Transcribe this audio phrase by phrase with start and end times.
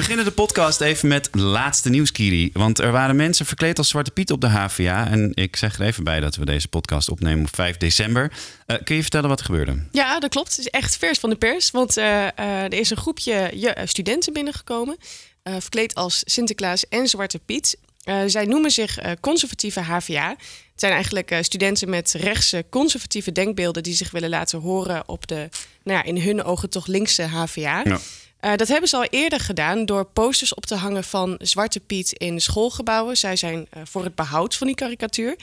[0.00, 2.50] beginnen de podcast even met laatste nieuws, Kiri.
[2.52, 5.08] Want er waren mensen verkleed als Zwarte Piet op de HVA.
[5.10, 8.32] En ik zeg er even bij dat we deze podcast opnemen op 5 december.
[8.66, 9.86] Uh, kun je vertellen wat er gebeurde?
[9.92, 10.50] Ja, dat klopt.
[10.50, 11.70] Het is echt vers van de pers.
[11.70, 14.96] Want uh, uh, er is een groepje studenten binnengekomen.
[15.42, 17.78] verkleed als Sinterklaas en Zwarte Piet.
[18.26, 20.28] zij noemen zich conservatieve HVA.
[20.70, 23.82] Het zijn eigenlijk studenten met rechtse conservatieve denkbeelden...
[23.82, 25.48] die zich willen laten horen op de,
[25.82, 27.82] nou ja, in hun ogen toch linkse HVA.
[27.84, 27.98] Ja.
[28.40, 32.12] Uh, dat hebben ze al eerder gedaan door posters op te hangen van Zwarte Piet
[32.12, 33.16] in schoolgebouwen.
[33.16, 35.36] Zij zijn uh, voor het behoud van die karikatuur.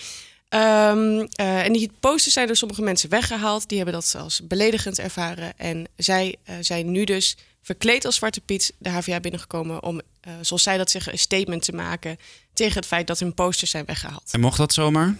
[0.49, 1.27] Um, uh,
[1.65, 3.69] en die posters zijn door sommige mensen weggehaald.
[3.69, 5.53] Die hebben dat als beledigend ervaren.
[5.57, 10.01] En zij zijn nu dus verkleed als Zwarte Piet de HVA binnengekomen om,
[10.41, 12.17] zoals zij dat zeggen, een statement te maken
[12.53, 14.29] tegen het feit dat hun posters zijn weggehaald.
[14.31, 15.15] En mocht dat zomaar?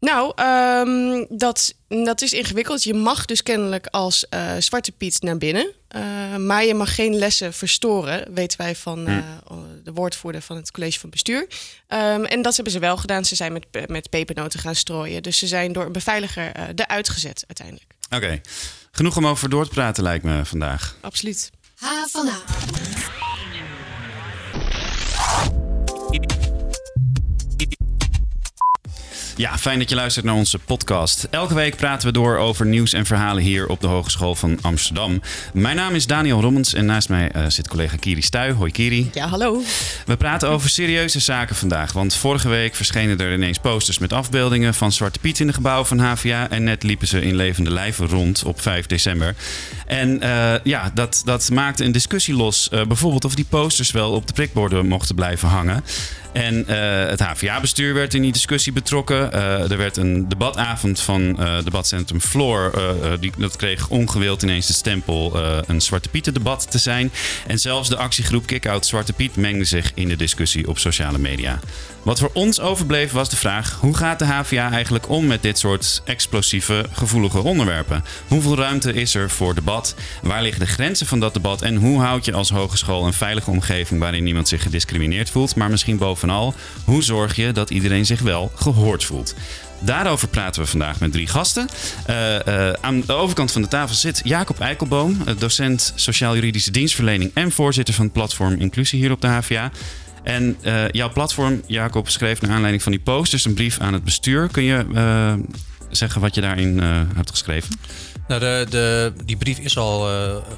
[0.00, 2.82] Nou, um, dat, dat is ingewikkeld.
[2.82, 5.72] Je mag dus kennelijk als uh, Zwarte Piet naar binnen.
[5.96, 9.18] Uh, maar je mag geen lessen verstoren, weten wij van uh,
[9.84, 11.46] de woordvoerder van het college van bestuur.
[11.88, 13.24] Um, en dat hebben ze wel gedaan.
[13.24, 15.22] Ze zijn met, met pepernoten gaan strooien.
[15.22, 17.92] Dus ze zijn door een beveiliger eruit gezet uiteindelijk.
[18.06, 18.40] Oké, okay.
[18.92, 20.96] genoeg om over door te praten lijkt me vandaag.
[21.00, 21.50] Absoluut.
[21.74, 23.19] H
[29.40, 31.26] Ja, fijn dat je luistert naar onze podcast.
[31.30, 35.22] Elke week praten we door over nieuws en verhalen hier op de Hogeschool van Amsterdam.
[35.52, 38.52] Mijn naam is Daniel Rommens en naast mij uh, zit collega Kiri Stuy.
[38.52, 39.10] Hoi Kiri.
[39.12, 39.62] Ja, hallo.
[40.06, 44.74] We praten over serieuze zaken vandaag, want vorige week verschenen er ineens posters met afbeeldingen
[44.74, 48.06] van Zwarte Piet in de gebouwen van HVA en net liepen ze in levende lijven
[48.06, 49.34] rond op 5 december.
[49.86, 54.12] En uh, ja, dat, dat maakte een discussie los, uh, bijvoorbeeld of die posters wel
[54.12, 55.84] op de prikborden mochten blijven hangen.
[56.32, 59.30] En uh, het HVA-bestuur werd in die discussie betrokken.
[59.34, 62.72] Uh, er werd een debatavond van uh, debatcentrum Floor.
[63.20, 65.36] die, dat kreeg ongewild ineens de stempel
[65.66, 67.12] een Zwarte Pieten-debat te zijn.
[67.46, 71.60] En zelfs de actiegroep Kick-Out Zwarte Piet mengde zich in de discussie op sociale media.
[72.02, 75.58] Wat voor ons overbleef was de vraag: hoe gaat de HVA eigenlijk om met dit
[75.58, 78.04] soort explosieve, gevoelige onderwerpen?
[78.28, 79.94] Hoeveel ruimte is er voor debat?
[80.22, 81.62] Waar liggen de grenzen van dat debat?
[81.62, 85.70] En hoe houd je als hogeschool een veilige omgeving waarin niemand zich gediscrimineerd voelt, maar
[85.70, 86.54] misschien bovenal,
[86.84, 89.34] hoe zorg je dat iedereen zich wel gehoord voelt?
[89.82, 91.68] Daarover praten we vandaag met drie gasten.
[92.10, 97.52] Uh, uh, aan de overkant van de tafel zit Jacob Eikelboom, docent sociaal-juridische dienstverlening en
[97.52, 99.70] voorzitter van het platform Inclusie hier op de HVA.
[100.22, 104.04] En uh, jouw platform, Jacob, schreef naar aanleiding van die posters een brief aan het
[104.04, 104.48] bestuur.
[104.48, 105.32] Kun je uh,
[105.90, 107.78] zeggen wat je daarin uh, hebt geschreven?
[108.28, 110.08] Nou, de, de, die brief is al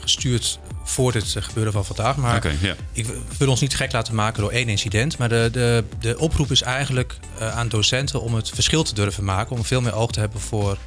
[0.00, 2.16] gestuurd voor het gebeuren van vandaag.
[2.16, 2.76] Maar okay, yeah.
[2.92, 3.06] ik
[3.38, 5.18] wil ons niet gek laten maken door één incident.
[5.18, 9.56] Maar de, de, de oproep is eigenlijk aan docenten om het verschil te durven maken.
[9.56, 10.78] Om veel meer oog te hebben voor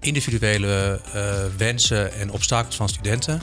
[0.00, 1.00] individuele
[1.56, 3.40] wensen en obstakels van studenten.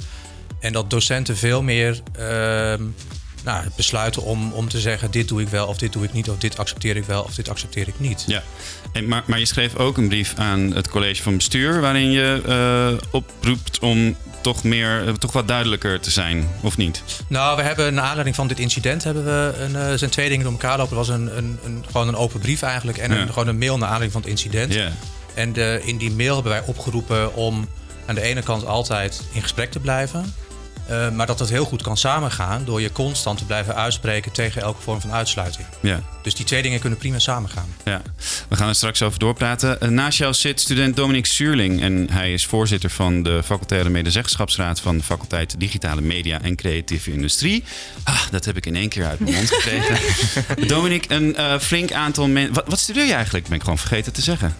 [0.61, 2.83] En dat docenten veel meer ehm,
[3.43, 6.29] nou, besluiten om, om te zeggen: dit doe ik wel of dit doe ik niet,
[6.29, 8.23] of dit accepteer ik wel of dit accepteer ik niet.
[8.27, 8.43] Ja,
[8.93, 12.41] en, maar, maar je schreef ook een brief aan het college van bestuur waarin je
[12.47, 17.03] uh, oproept om toch meer, uh, toch wat duidelijker te zijn, of niet?
[17.27, 20.43] Nou, we hebben naar aanleiding van dit incident hebben we een, uh, zijn twee dingen
[20.43, 20.91] door elkaar lopen.
[20.91, 23.77] Er was een, een, een, gewoon een open brief eigenlijk en een, gewoon een mail
[23.77, 24.73] naar aanleiding van het incident.
[24.73, 24.91] Ja.
[25.33, 27.67] En de, in die mail hebben wij opgeroepen om
[28.05, 30.33] aan de ene kant altijd in gesprek te blijven.
[30.91, 34.61] Uh, maar dat het heel goed kan samengaan door je constant te blijven uitspreken tegen
[34.61, 35.67] elke vorm van uitsluiting.
[35.79, 36.01] Ja.
[36.21, 37.75] Dus die twee dingen kunnen prima samengaan.
[37.83, 38.01] Ja,
[38.47, 39.77] we gaan er straks over doorpraten.
[39.81, 44.79] Uh, naast jou zit student Dominic Suurling en hij is voorzitter van de facultaire medezeggenschapsraad
[44.79, 47.63] van de faculteit Digitale Media en Creatieve Industrie.
[48.03, 49.97] Ah, dat heb ik in één keer uit mijn mond gekregen.
[50.67, 52.53] Dominic, een uh, flink aantal mensen.
[52.53, 53.47] Wat, wat studeer je eigenlijk?
[53.47, 54.55] Ben ik gewoon vergeten te zeggen.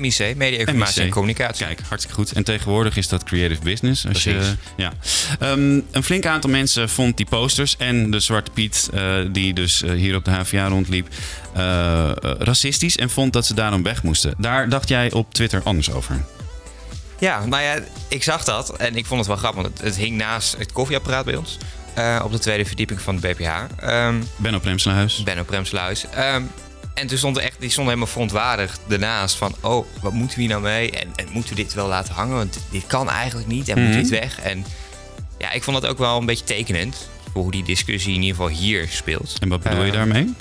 [0.00, 1.66] MIC, Media Informatie en Communicatie.
[1.66, 2.32] Kijk, hartstikke goed.
[2.32, 4.06] En tegenwoordig is dat creative business.
[4.06, 4.92] Als je, ja.
[5.42, 9.82] Um, een flink aantal mensen vond die posters en de Zwarte Piet, uh, die dus
[9.82, 11.08] uh, hier op de HVA rondliep,
[11.56, 14.34] uh, racistisch en vond dat ze daarom weg moesten.
[14.38, 16.24] Daar dacht jij op Twitter anders over.
[17.18, 17.78] Ja, nou ja,
[18.08, 19.62] ik zag dat en ik vond het wel grappig.
[19.62, 21.58] Want het, het hing naast het koffieapparaat bij ons.
[22.22, 23.48] op de tweede verdieping van de BPH.
[23.84, 25.22] Um, Benno Premsluis.
[25.22, 26.04] Benno Premsluis.
[26.34, 26.50] Um,
[26.96, 30.42] en toen stond er echt, die stond helemaal verontwaardigd daarnaast van, oh, wat moeten we
[30.42, 30.90] hier nou mee?
[30.90, 32.36] En, en moeten we dit wel laten hangen?
[32.36, 33.98] Want dit kan eigenlijk niet en moet mhm.
[33.98, 34.40] dit weg?
[34.40, 34.64] En
[35.38, 38.36] ja, ik vond dat ook wel een beetje tekenend voor hoe die discussie in ieder
[38.36, 39.36] geval hier speelt.
[39.40, 40.34] En wat bedoel je ehm, daarmee?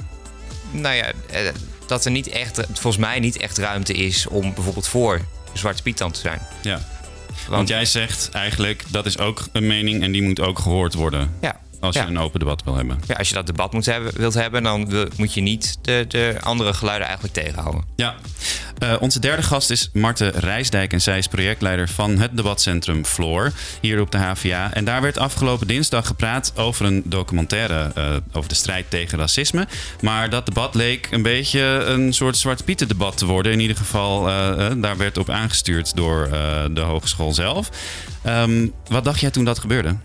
[0.72, 1.50] Nou ja, eh,
[1.88, 5.22] dat er niet echt, volgens mij niet echt ruimte is om bijvoorbeeld voor
[5.54, 6.40] Zwarte Piet te zijn.
[6.62, 6.82] Ja.
[7.28, 10.94] Want, Want, jij zegt eigenlijk, dat is ook een mening en die moet ook gehoord
[10.94, 11.32] worden.
[11.42, 13.00] Ja, als je een open debat wil hebben.
[13.08, 16.38] Ja, als je dat debat moet hebben, wilt hebben, dan moet je niet de, de
[16.42, 17.84] andere geluiden eigenlijk tegenhouden.
[17.96, 18.16] Ja.
[18.84, 23.52] Uh, onze derde gast is Marte Rijsdijk en zij is projectleider van het debatcentrum Floor
[23.82, 24.74] hier op de HVA.
[24.74, 29.68] En daar werd afgelopen dinsdag gepraat over een documentaire uh, over de strijd tegen racisme.
[30.02, 33.52] Maar dat debat leek een beetje een soort Zwarte Pieten debat te worden.
[33.52, 36.30] In ieder geval, uh, daar werd op aangestuurd door
[36.72, 37.70] de hogeschool zelf.
[38.28, 39.96] Um, wat dacht jij toen dat gebeurde?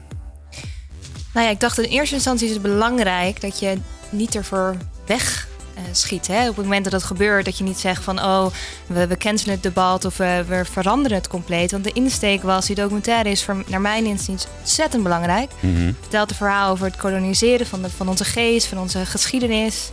[1.33, 3.79] Nou ja, ik dacht in eerste instantie is het belangrijk dat je
[4.11, 6.27] niet ervoor weg uh, schiet.
[6.27, 6.49] Hè?
[6.49, 8.47] Op het moment dat dat gebeurt, dat je niet zegt van oh,
[8.87, 11.71] we, we cancelen het debat of we, we, veranderen het compleet.
[11.71, 15.51] Want de insteek was, die documentaire is voor, naar mijn inziens ontzettend belangrijk.
[15.61, 19.91] Mm Vertelt een verhaal over het koloniseren van, de, van onze geest, van onze geschiedenis.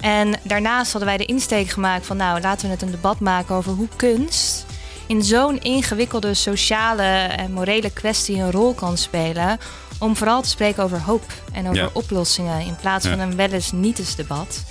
[0.00, 3.54] En daarnaast hadden wij de insteek gemaakt van nou, laten we het een debat maken
[3.54, 4.64] over hoe kunst
[5.06, 7.02] in zo'n ingewikkelde sociale
[7.36, 9.58] en morele kwestie een rol kan spelen.
[9.98, 13.72] Om vooral te spreken over hoop en over oplossingen in plaats van een wel eens
[13.72, 14.64] niet eens debat.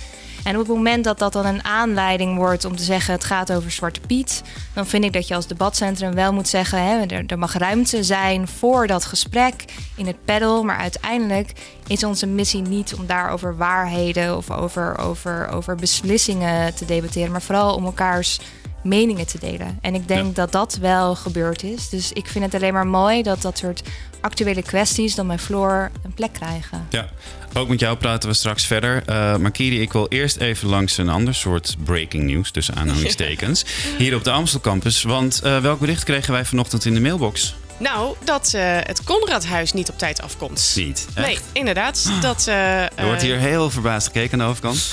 [0.44, 3.52] En op het moment dat dat dan een aanleiding wordt om te zeggen het gaat
[3.52, 4.42] over Zwarte Piet,
[4.72, 8.02] dan vind ik dat je als debatcentrum wel moet zeggen hè, er, er mag ruimte
[8.02, 9.64] zijn voor dat gesprek
[9.96, 10.62] in het panel.
[10.62, 11.52] Maar uiteindelijk
[11.86, 17.32] is onze missie niet om daar over waarheden of over, over, over beslissingen te debatteren,
[17.32, 18.40] maar vooral om elkaars
[18.84, 19.78] meningen te delen.
[19.80, 21.88] En ik denk dat dat wel gebeurd is.
[21.88, 23.82] Dus ik vind het alleen maar mooi dat dat soort
[24.20, 26.86] actuele kwesties dan bij Floor een plek krijgen.
[26.90, 27.08] Ja,
[27.54, 29.02] ook met jou praten we straks verder.
[29.06, 33.64] Uh, maar Kiri, ik wil eerst even langs een ander soort breaking news, tussen aanhalingstekens,
[33.98, 35.02] hier op de Amstel Campus.
[35.02, 37.54] Want uh, welk bericht kregen wij vanochtend in de mailbox?
[37.76, 40.72] Nou, dat uh, het Conradhuis niet op tijd afkomt.
[40.76, 41.06] Niet?
[41.14, 42.10] Nee, inderdaad.
[42.20, 44.90] Dat, uh, er wordt hier heel verbaasd gekeken aan de overkant.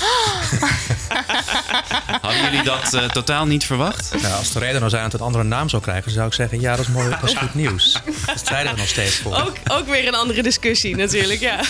[2.22, 4.22] Hadden jullie dat uh, totaal niet verwacht?
[4.22, 6.32] Nou, als de reden nou zijn dat het een andere naam zou krijgen, zou ik
[6.32, 8.00] zeggen: ja, dat is mooi, dat is goed nieuws.
[8.26, 9.36] Dat strijden we nog steeds voor.
[9.36, 11.60] Ook, ook weer een andere discussie, natuurlijk, ja.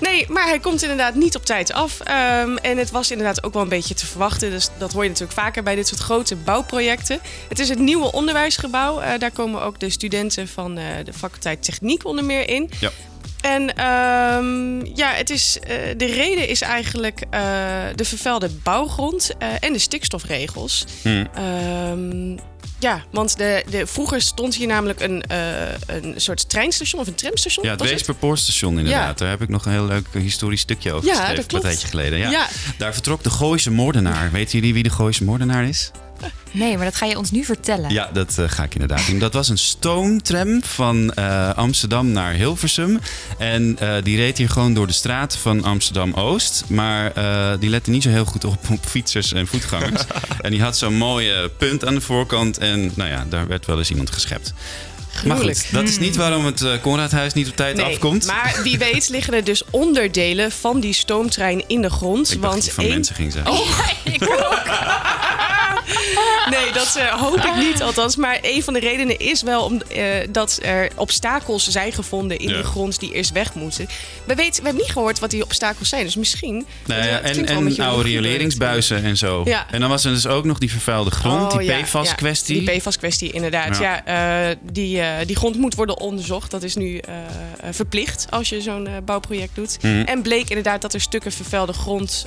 [0.00, 2.00] nee, maar hij komt inderdaad niet op tijd af.
[2.00, 4.50] Um, en het was inderdaad ook wel een beetje te verwachten.
[4.50, 7.20] Dus dat hoor je natuurlijk vaker bij dit soort grote bouwprojecten.
[7.48, 9.18] Het is het nieuwe onderwijsgebouw.
[9.18, 12.70] daar komen ook de studenten van uh, de faculteit Techniek onder meer in.
[12.80, 12.90] Ja.
[13.40, 17.40] En um, ja, het is, uh, de reden is eigenlijk uh,
[17.94, 19.30] de vervuilde bouwgrond
[19.60, 20.84] en de stikstofregels.
[21.02, 21.28] Hmm.
[21.88, 22.38] Um,
[22.78, 25.22] ja, want de, de, vroeger stond hier namelijk een,
[25.86, 27.64] een soort treinstation of een tramstation.
[27.64, 29.18] Ja, het Weesperpoorstation inderdaad.
[29.18, 29.24] Ja.
[29.24, 31.54] Daar heb ik nog een heel leuk historisch stukje over ja, geschreven.
[31.54, 32.18] Een tijdje geleden.
[32.18, 32.30] Ja.
[32.30, 32.48] ja.
[32.78, 34.30] Daar vertrok de Gooise moordenaar.
[34.30, 35.90] Weten jullie wie de Gooise moordenaar is?
[36.50, 37.90] Nee, maar dat ga je ons nu vertellen.
[37.90, 39.18] Ja, dat uh, ga ik inderdaad doen.
[39.18, 43.00] Dat was een stoomtram van uh, Amsterdam naar Hilversum.
[43.38, 46.64] En uh, die reed hier gewoon door de straat van Amsterdam-Oost.
[46.68, 47.12] Maar
[47.58, 50.04] die lette niet zo heel goed op, op fietsers en voetgangers.
[50.40, 52.58] en die had zo'n mooie punt aan de voorkant.
[52.58, 54.54] En nou ja, daar werd wel eens iemand geschept.
[55.26, 58.26] Maar goed, dat is niet waarom het uh, Conradhuis niet op tijd nee, afkomt.
[58.26, 62.32] Maar wie weet liggen er dus onderdelen van die stoomtrein in de grond.
[62.32, 63.48] Ik want van mensen ging zijn.
[63.48, 64.62] Oh, ik ook.
[66.50, 68.16] Nee, dat uh, hoop ik niet althans.
[68.16, 72.48] Maar een van de redenen is wel om, uh, dat er obstakels zijn gevonden in
[72.48, 72.56] ja.
[72.56, 73.88] de grond die eerst weg moeten.
[74.24, 76.04] We, weten, we hebben niet gehoord wat die obstakels zijn.
[76.04, 76.66] Dus misschien.
[76.86, 79.42] Nou ja, en en oude rioleringsbuizen en zo.
[79.44, 79.66] Ja.
[79.70, 82.64] En dan was er dus ook nog die vervuilde grond, oh, die PFAS-kwestie.
[82.64, 83.78] Die PFAS-kwestie, inderdaad.
[83.78, 86.50] Ja, uh, die, die grond moet worden onderzocht.
[86.50, 87.00] Dat is nu
[87.70, 89.78] verplicht als je zo'n bouwproject doet.
[89.80, 90.02] Mm.
[90.02, 92.26] En bleek inderdaad dat er stukken vervuilde grond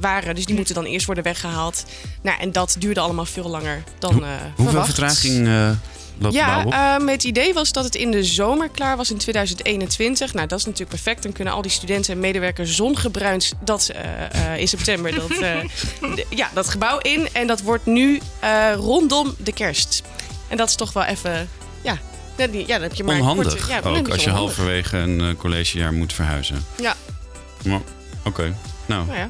[0.00, 0.34] waren.
[0.34, 1.84] Dus die moeten dan eerst worden weggehaald.
[2.22, 5.70] Nou, en dat duurde allemaal veel langer dan Hoe, uh, Hoeveel vertraging uh,
[6.18, 10.34] loopt Ja, uh, het idee was dat het in de zomer klaar was in 2021.
[10.34, 11.22] Nou, dat is natuurlijk perfect.
[11.22, 13.90] Dan kunnen al die studenten en medewerkers zongebruind dat
[14.56, 15.32] in september dat,
[16.40, 17.28] ja, dat gebouw in.
[17.32, 18.20] En dat wordt nu
[18.76, 20.02] rondom de kerst.
[20.48, 21.48] En dat is toch wel even...
[21.82, 21.98] Ja,
[22.36, 26.64] ja, dan heb je maar onhandig ja, ook als je halverwege een collegejaar moet verhuizen.
[26.80, 26.94] Ja.
[28.24, 28.54] Oké,
[28.86, 29.06] nou.
[29.06, 29.28] nou ja.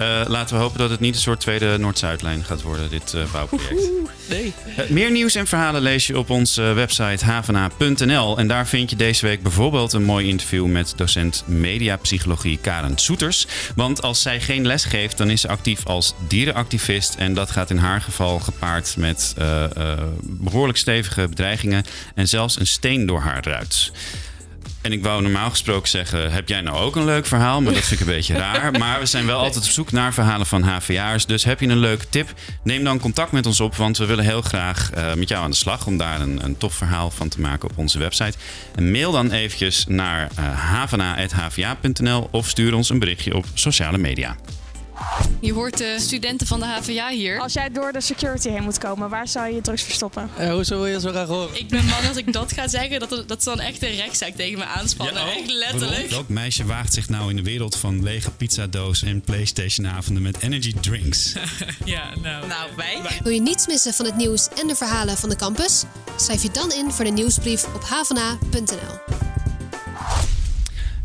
[0.00, 3.32] Uh, laten we hopen dat het niet een soort tweede Noord-Zuidlijn gaat worden, dit uh,
[3.32, 3.90] bouwproject.
[4.28, 4.52] nee.
[4.78, 8.38] Uh, meer nieuws en verhalen lees je op onze website havena.nl.
[8.38, 13.46] En daar vind je deze week bijvoorbeeld een mooi interview met docent mediapsychologie Karen Soeters.
[13.74, 17.14] Want als zij geen les geeft, dan is ze actief als dierenactivist.
[17.14, 19.34] En dat gaat in haar geval gepaard met
[20.22, 23.92] behoorlijk stevige bedreigingen en zelfs een steen door haar ruit.
[24.88, 27.60] En ik wou normaal gesproken zeggen: heb jij nou ook een leuk verhaal?
[27.60, 28.72] Maar dat vind ik een beetje raar.
[28.78, 31.26] Maar we zijn wel altijd op zoek naar verhalen van HVA'ers.
[31.26, 32.32] Dus heb je een leuke tip?
[32.62, 35.50] Neem dan contact met ons op, want we willen heel graag uh, met jou aan
[35.50, 38.38] de slag om daar een, een tof verhaal van te maken op onze website.
[38.74, 44.36] En mail dan eventjes naar uh, havana.hva.nl of stuur ons een berichtje op sociale media.
[45.40, 47.40] Je hoort de studenten van de HVA hier.
[47.40, 50.30] Als jij door de security heen moet komen, waar zou je je drugs verstoppen?
[50.40, 51.58] Uh, hoezo wil je zo graag horen?
[51.58, 54.34] Ik ben bang als ik dat ga zeggen, dat, dat ze dan echt een rechtszaak
[54.34, 55.14] tegen me aanspannen.
[55.14, 56.10] Ja, oh, echt letterlijk.
[56.10, 60.74] Welk meisje waagt zich nou in de wereld van lege pizzadoos en Playstation-avonden met energy
[60.80, 61.32] drinks?
[61.84, 63.00] ja, nou, nou wij.
[63.22, 65.84] Wil je niets missen van het nieuws en de verhalen van de campus?
[66.16, 69.37] Schrijf je dan in voor de nieuwsbrief op havana.nl.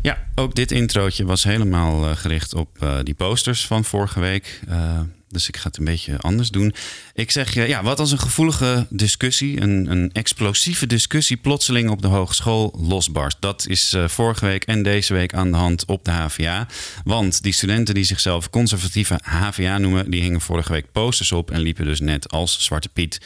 [0.04, 4.60] Ja, ook dit introotje was helemaal uh, gericht op uh, die posters van vorige week.
[4.68, 6.74] Uh, dus ik ga het een beetje anders doen.
[7.14, 12.02] Ik zeg je, ja, wat als een gevoelige discussie, een, een explosieve discussie plotseling op
[12.02, 13.36] de hogeschool losbarst.
[13.40, 16.66] Dat is vorige week en deze week aan de hand op de HVA.
[17.04, 21.60] Want die studenten die zichzelf conservatieve HVA noemen, die hingen vorige week posters op en
[21.60, 23.20] liepen dus net als Zwarte Piet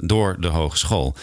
[0.00, 1.16] door de hogeschool.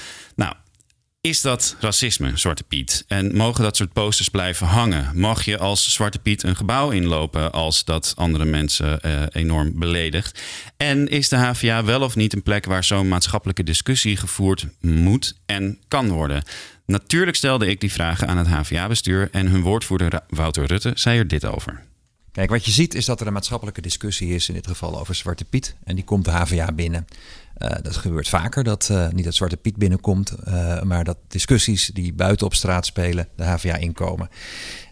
[1.28, 3.06] Is dat racisme, Zwarte Piet?
[3.08, 5.20] En mogen dat soort posters blijven hangen?
[5.20, 10.42] Mag je als Zwarte Piet een gebouw inlopen als dat andere mensen eh, enorm beledigt?
[10.78, 15.36] En is de HVA wel of niet een plek waar zo'n maatschappelijke discussie gevoerd moet
[15.46, 16.44] en kan worden?
[16.86, 21.28] Natuurlijk stelde ik die vragen aan het HVA-bestuur en hun woordvoerder Wouter Rutte zei er
[21.28, 21.84] dit over.
[22.32, 25.16] Kijk, wat je ziet is dat er een maatschappelijke discussie is, in dit geval over
[25.16, 25.76] Zwarte Piet.
[25.84, 27.08] En die komt de HVA binnen.
[27.58, 31.92] Uh, dat gebeurt vaker, dat uh, niet dat Zwarte Piet binnenkomt, uh, maar dat discussies
[31.94, 34.30] die buiten op straat spelen de HVA inkomen.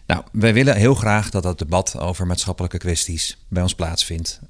[0.06, 4.40] Nou, wij willen heel graag dat dat debat over maatschappelijke kwesties bij ons plaatsvindt.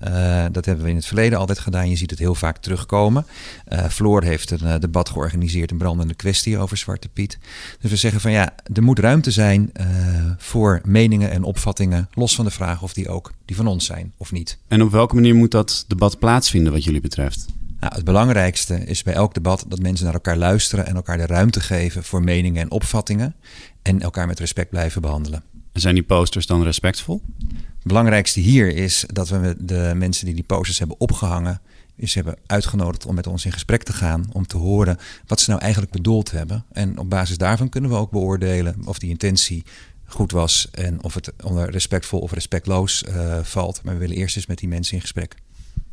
[0.52, 1.90] Dat hebben we in het verleden altijd gedaan.
[1.90, 3.26] Je ziet het heel vaak terugkomen.
[3.90, 7.38] Floor heeft een debat georganiseerd, een brandende kwestie over Zwarte Piet.
[7.80, 9.72] Dus we zeggen van ja, er moet ruimte zijn
[10.38, 14.12] voor meningen en opvattingen, los van de vraag of die ook die van ons zijn
[14.16, 14.58] of niet.
[14.68, 17.46] En op welke manier moet dat debat plaatsvinden wat jullie betreft?
[17.82, 21.26] Nou, het belangrijkste is bij elk debat dat mensen naar elkaar luisteren en elkaar de
[21.26, 23.34] ruimte geven voor meningen en opvattingen
[23.82, 25.42] en elkaar met respect blijven behandelen.
[25.72, 27.22] Zijn die posters dan respectvol?
[27.48, 31.60] Het belangrijkste hier is dat we de mensen die die posters hebben opgehangen,
[31.96, 34.28] is hebben uitgenodigd om met ons in gesprek te gaan.
[34.32, 36.64] Om te horen wat ze nou eigenlijk bedoeld hebben.
[36.72, 39.64] En op basis daarvan kunnen we ook beoordelen of die intentie
[40.04, 43.80] goed was en of het onder respectvol of respectloos uh, valt.
[43.84, 45.34] Maar we willen eerst eens met die mensen in gesprek.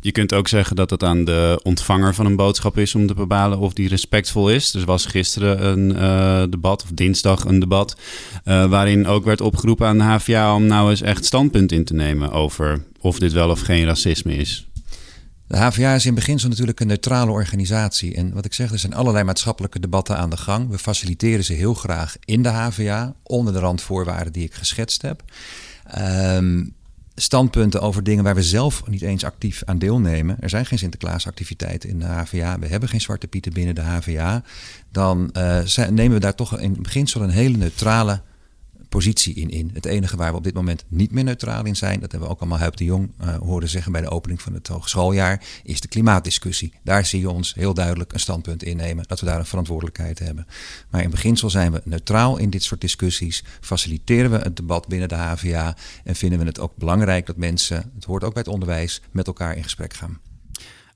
[0.02, 3.14] Je kunt ook zeggen dat het aan de ontvanger van een boodschap is om te
[3.14, 4.72] bepalen of die respectvol is.
[4.72, 7.96] Dus was gisteren een uh, debat, of dinsdag een debat,
[8.46, 11.94] uh, waarin ook werd opgeroepen aan de HVA om nou eens echt standpunt in te
[11.94, 14.68] nemen over of dit wel of geen racisme is.
[15.48, 18.16] De HVA is in beginsel natuurlijk een neutrale organisatie.
[18.16, 20.70] En wat ik zeg, er zijn allerlei maatschappelijke debatten aan de gang.
[20.70, 25.24] We faciliteren ze heel graag in de HVA, onder de randvoorwaarden die ik geschetst heb.
[25.98, 26.78] Um,
[27.20, 30.38] standpunten over dingen waar we zelf niet eens actief aan deelnemen.
[30.40, 32.60] Er zijn geen Sinterklaasactiviteiten in de HVA.
[32.60, 34.44] We hebben geen zwarte pieten binnen de HVA.
[34.92, 38.22] Dan uh, nemen we daar toch in beginsel een hele neutrale
[38.90, 39.70] positie in in.
[39.74, 42.34] Het enige waar we op dit moment niet meer neutraal in zijn, dat hebben we
[42.34, 45.82] ook allemaal Huip de Jong uh, horen zeggen bij de opening van het hogeschooljaar, is
[45.82, 46.74] de klimaatdiscussie.
[46.84, 50.48] Daar zie je ons heel duidelijk een standpunt innemen, dat we daar een verantwoordelijkheid hebben.
[50.90, 55.10] Maar in beginsel zijn we neutraal in dit soort discussies, faciliteren we het debat binnen
[55.10, 58.52] de HVA en vinden we het ook belangrijk dat mensen, het hoort ook bij het
[58.52, 60.20] onderwijs, met elkaar in gesprek gaan.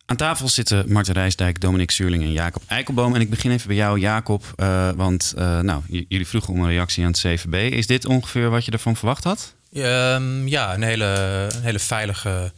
[0.06, 3.16] Aan tafel zitten Marten Rijsdijk, Dominic Zuurling en Jacob Eikelboom.
[3.16, 4.54] En ik begin even bij jou, Jacob.
[4.56, 7.74] Uh, want uh, nou, jullie vroegen om een reactie aan het CVB.
[7.74, 9.56] Is dit ongeveer wat je ervan verwacht had?
[9.74, 11.06] Um, ja, een hele,
[11.54, 12.52] een hele veilige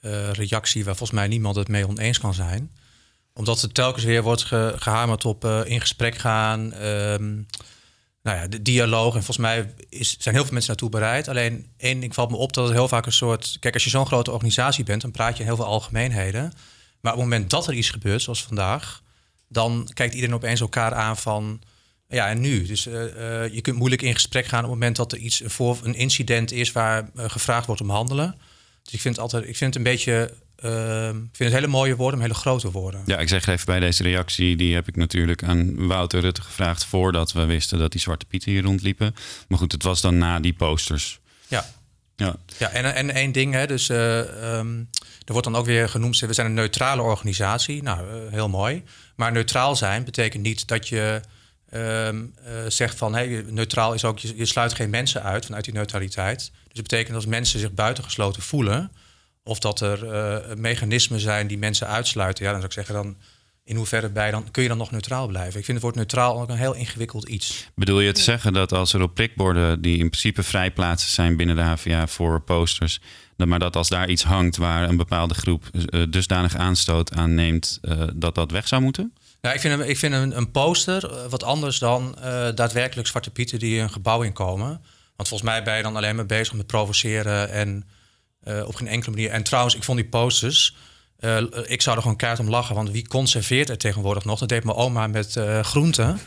[0.00, 2.70] uh, reactie waar volgens mij niemand het mee oneens kan zijn.
[3.34, 6.60] Omdat er telkens weer wordt ge gehamerd op in gesprek gaan.
[6.84, 7.46] Um,
[8.22, 9.14] nou ja, de dialoog.
[9.14, 11.28] En volgens mij is, zijn heel veel mensen naartoe bereid.
[11.28, 13.56] Alleen één ding valt me op dat het heel vaak een soort...
[13.60, 16.52] Kijk, als je zo'n grote organisatie bent, dan praat je heel veel algemeenheden.
[17.02, 19.02] Maar op het moment dat er iets gebeurt, zoals vandaag,
[19.48, 21.60] dan kijkt iedereen opeens elkaar aan van.
[22.08, 22.66] Ja, en nu?
[22.66, 25.42] Dus uh, uh, je kunt moeilijk in gesprek gaan op het moment dat er iets
[25.44, 28.38] voor een incident is waar uh, gevraagd wordt om handelen.
[28.82, 30.34] Dus ik vind het altijd, ik vind het een beetje.
[30.56, 33.02] Ehm, ik vind het hele mooie woorden, maar hele grote woorden.
[33.06, 36.84] Ja, ik zeg even bij deze reactie, die heb ik natuurlijk aan Wouter Rutte gevraagd
[36.84, 39.14] voordat we wisten dat die zwarte pieten hier rondliepen.
[39.48, 41.20] Maar goed, het was dan na die posters.
[41.48, 41.66] Ja.
[42.24, 44.88] Ja, ja en, en één ding, hè, dus um,
[45.24, 47.82] er wordt dan ook weer genoemd, we zijn een neutrale organisatie.
[47.82, 48.84] Nou, uh, heel mooi.
[49.16, 51.20] Maar neutraal zijn betekent niet dat je
[51.74, 55.64] um, uh, zegt van hey, neutraal is ook, je, je, sluit geen mensen uit vanuit
[55.64, 56.38] die neutraliteit.
[56.38, 58.90] Dus het betekent als mensen zich buitengesloten voelen,
[59.44, 63.16] of dat er mechanismen zijn die mensen uitsluiten, ja, dan zou ik zeggen, dan
[63.72, 65.58] in hoeverre bij dan kun je dan nog neutraal blijven?
[65.58, 67.68] Ik vind het woord neutraal ook een heel ingewikkeld iets.
[67.74, 71.56] Bedoel je te zeggen dat als er op prikborden die in principe vrijplaatsen zijn binnen
[71.56, 73.00] de HVA voor posters,
[73.36, 77.78] maar dat als daar iets hangt waar een bepaalde groep uh, dusdanig aanstoot aan neemt,
[77.82, 79.12] uh, dat dat weg zou moeten?
[79.40, 82.16] Nou, ik vind, een, ik vind een, een poster uh, wat anders dan
[82.54, 84.68] daadwerkelijk zwarte pieten die een gebouw inkomen.
[85.16, 87.84] Want volgens mij ben je dan alleen maar bezig met provoceren en
[88.66, 89.30] op geen enkele manier.
[89.30, 90.74] En trouwens, ik vond die posters
[91.24, 94.38] uh, ik zou er gewoon kaart om lachen, want wie conserveert er tegenwoordig nog?
[94.38, 96.20] Dat deed mijn oma met uh, groenten.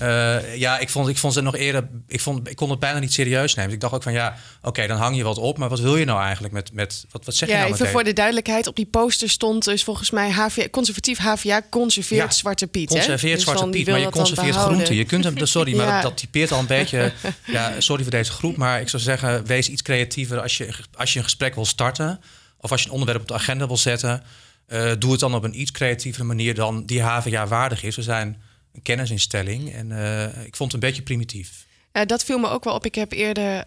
[0.00, 1.88] uh, ja, ik vond, ik vond ze nog eerder.
[2.06, 3.72] Ik, vond, ik kon het bijna niet serieus nemen.
[3.72, 5.58] ik dacht ook van ja, oké, dan hang je wat op.
[5.58, 6.72] Maar wat wil je nou eigenlijk met.
[6.72, 7.74] met wat, wat zeg ja, je nou?
[7.74, 12.34] Even voor de duidelijkheid: op die poster stond dus volgens mij HVA, conservatief HVA conserveert
[12.34, 12.88] Zwarte Piet.
[12.88, 14.94] Conserveert dus Zwarte Piet, maar je conserveert groenten.
[14.94, 17.12] Je kunt hem, sorry, maar dat, typeert al een beetje.
[17.46, 21.12] ja, sorry voor deze groep, maar ik zou zeggen, wees iets creatiever als je, als
[21.12, 22.20] je een gesprek wil starten
[22.64, 24.22] of als je een onderwerp op de agenda wil zetten,
[24.68, 27.96] uh, doe het dan op een iets creatievere manier dan die HVA waardig is.
[27.96, 28.42] We zijn
[28.72, 31.66] een kennisinstelling en uh, ik vond het een beetje primitief.
[32.06, 32.84] Dat viel me ook wel op.
[32.84, 33.64] Ik heb eerder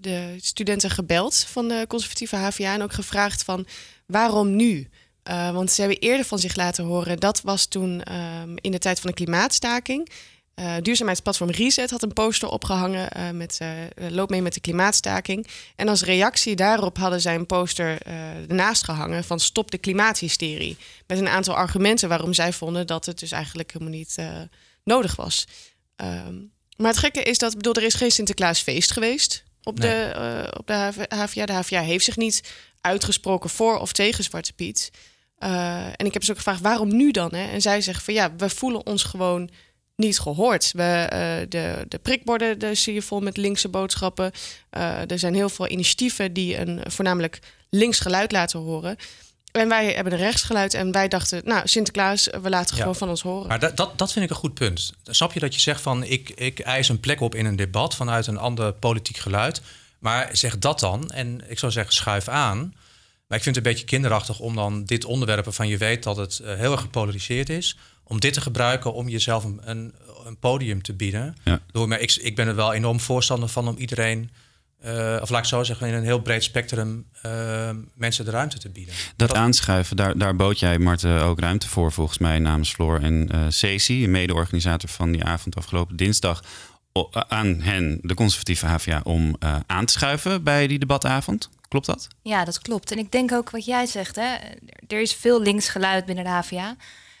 [0.00, 3.66] de studenten gebeld van de conservatieve HVA en ook gevraagd van
[4.06, 4.88] waarom nu?
[5.52, 7.18] want ze hebben eerder van zich laten horen.
[7.18, 10.10] Dat was toen ehm, in de tijd van de klimaatstaking.
[10.58, 13.68] Uh, duurzaamheidsplatform Reset had een poster opgehangen uh, met uh,
[14.10, 15.46] loop mee met de klimaatstaking.
[15.76, 18.02] En als reactie daarop hadden zij een poster
[18.48, 20.76] ernaast gehangen van stop de klimaathysterie.
[21.06, 24.16] Met een aantal argumenten waarom zij vonden dat het dus eigenlijk helemaal niet
[24.84, 25.46] nodig was.
[25.96, 30.66] Um, maar het gekke is dat, bedoel, er is geen Sinterklaasfeest geweest op, de, op
[30.66, 31.46] de HVA.
[31.46, 34.90] De HVA heeft zich niet uitgesproken voor of tegen Zwarte Piet.
[35.38, 37.34] en ik heb ze ook gevraagd, waarom nu dan?
[37.34, 37.50] Hè?
[37.50, 39.50] En zij zeggen van ja, we voelen ons gewoon
[39.98, 40.72] niet gehoord.
[40.72, 44.32] We, uh, de, de prikborden de zie je vol met linkse boodschappen.
[44.76, 47.38] Uh, er zijn heel veel initiatieven die een voornamelijk
[47.70, 48.96] links geluid laten horen.
[49.52, 53.22] En wij hebben een rechtsgeluid en wij dachten, nou, Sinterklaas, we laten gewoon van ons
[53.22, 53.48] horen.
[53.48, 54.92] Maar dat, dat, dat vind ik een goed punt.
[55.04, 57.94] Snap je dat je zegt van, ik, ik eis een plek op in een debat
[57.94, 59.60] vanuit een ander politiek geluid.
[59.98, 62.74] Maar zeg dat dan, en ik zou zeggen, schuif aan.
[63.28, 66.16] Maar ik vind het een beetje kinderachtig om dan dit onderwerp waarvan je weet dat
[66.16, 69.94] het uh, heel erg gepolariseerd is, om dit te gebruiken om jezelf een, een,
[70.24, 71.36] een podium te bieden.
[71.44, 71.60] Ja.
[71.72, 74.30] Door, maar ik, ik ben er wel enorm voorstander van om iedereen,
[74.84, 78.58] uh, of laat ik zo zeggen, in een heel breed spectrum uh, mensen de ruimte
[78.58, 78.94] te bieden.
[79.16, 83.28] Dat, aanschuiven, daar, daar bood jij, Marten, ook ruimte voor, volgens mij, namens Floor en
[83.34, 86.42] uh, Ceci, mede-organisator van die avond afgelopen dinsdag,
[87.12, 91.48] aan hen, de conservatieve HVA, om aan te schuiven bij die debatavond.
[91.68, 92.08] Klopt dat?
[92.22, 92.90] Ja, dat klopt.
[92.90, 94.36] En ik denk ook wat jij zegt, hè,
[94.86, 96.76] er is veel links geluid binnen de HVA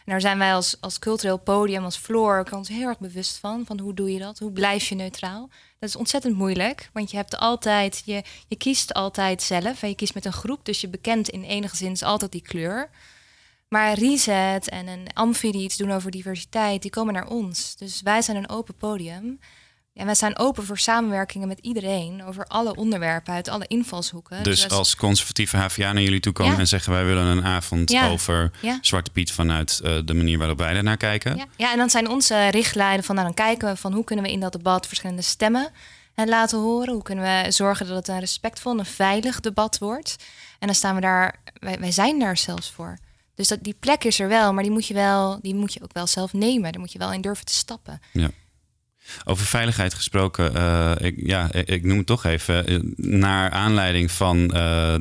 [0.08, 3.66] daar zijn wij als, als cultureel podium, als Floor, ons heel erg bewust van.
[3.66, 4.38] Van hoe doe je dat?
[4.38, 5.48] Hoe blijf je neutraal?
[5.78, 9.82] Dat is ontzettend moeilijk, want je hebt altijd, je, je kiest altijd zelf.
[9.82, 12.90] En je kiest met een groep, dus je bekent in enige zin altijd die kleur.
[13.68, 17.76] Maar Reset en een Amfi die iets doen over diversiteit, die komen naar ons.
[17.76, 19.38] Dus wij zijn een open podium.
[19.98, 24.42] En wij zijn open voor samenwerkingen met iedereen over alle onderwerpen uit alle invalshoeken.
[24.42, 27.96] Dus, dus als conservatieve HVA naar jullie toe komen en zeggen wij willen een avond
[27.96, 31.36] over Zwarte Piet vanuit uh, de manier waarop wij naar kijken.
[31.36, 31.46] Ja.
[31.56, 34.30] ja, en dan zijn onze richtlijnen van nou, dan kijken we van hoe kunnen we
[34.30, 35.68] in dat debat verschillende stemmen
[36.14, 36.92] en laten horen.
[36.92, 40.16] Hoe kunnen we zorgen dat het een respectvol en veilig debat wordt.
[40.58, 42.98] En dan staan we daar, wij, wij zijn daar zelfs voor.
[43.34, 45.82] Dus dat, die plek is er wel, maar die moet je wel, die moet je
[45.82, 46.72] ook wel zelf nemen.
[46.72, 48.00] Daar moet je wel in durven te stappen.
[48.12, 48.30] Ja.
[49.24, 52.66] Over veiligheid gesproken, uh, ik, ja, ik noem het toch even.
[52.66, 54.50] Eh, naar aanleiding van uh,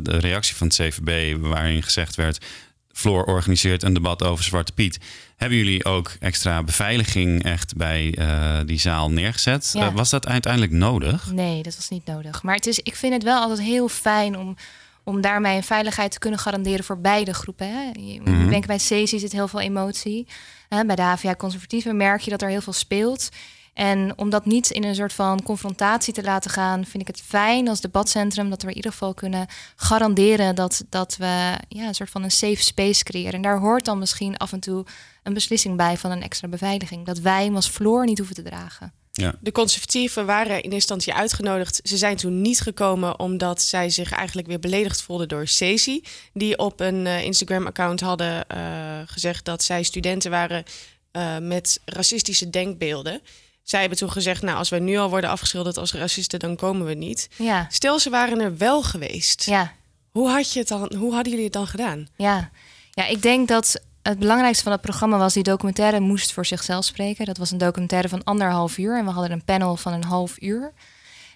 [0.02, 2.46] de reactie van het CVB, waarin gezegd werd:
[2.92, 5.00] Floor organiseert een debat over Zwarte Piet.
[5.36, 9.70] Hebben jullie ook extra beveiliging echt bij uh, die zaal neergezet?
[9.74, 9.92] Ja.
[9.92, 11.32] was dat uiteindelijk nodig?
[11.32, 12.44] Nee, dat was niet nodig.
[12.44, 14.56] Maar het is, ik vind het wel altijd heel fijn om,
[15.04, 17.68] om daarmee een veiligheid te kunnen garanderen voor beide groepen.
[17.72, 17.90] Hè.
[18.00, 20.28] Ik mm denk bij CESI zit heel veel emotie.
[20.70, 23.30] bij de HVA Conservatieve merk je dat er heel veel speelt.
[23.78, 27.22] En om dat niet in een soort van confrontatie te laten gaan, vind ik het
[27.22, 31.96] fijn als debatcentrum dat we in ieder geval kunnen garanderen dat, dat we ja, een
[31.96, 33.34] soort van een safe space creëren.
[33.34, 34.86] En daar hoort dan misschien af en toe
[35.24, 37.06] een beslissing bij van een extra beveiliging.
[37.06, 38.94] Dat wij hem als vloer niet hoeven te dragen.
[39.12, 39.36] Ja.
[39.42, 41.80] De conservatieven waren in instantie uitgenodigd.
[41.84, 46.04] Ze zijn toen niet gekomen omdat zij zich eigenlijk weer beledigd voelden door Ceci.
[46.34, 50.64] Die op een uh, Instagram-account hadden uh, gezegd dat zij studenten waren
[51.12, 53.22] uh, met racistische denkbeelden.
[53.68, 56.86] Zij hebben toen gezegd, nou, als wij nu al worden afgeschilderd als racisten, dan komen
[56.86, 57.30] we niet.
[57.36, 57.68] Ja.
[57.70, 59.46] Stel, ze waren er wel geweest.
[59.46, 59.74] Ja.
[60.12, 62.08] Hoe, had je het dan, hoe hadden jullie het dan gedaan?
[62.16, 62.50] Ja.
[62.92, 65.34] ja, ik denk dat het belangrijkste van het programma was...
[65.34, 67.26] die documentaire moest voor zichzelf spreken.
[67.26, 68.98] Dat was een documentaire van anderhalf uur.
[68.98, 70.74] En we hadden een panel van een half uur.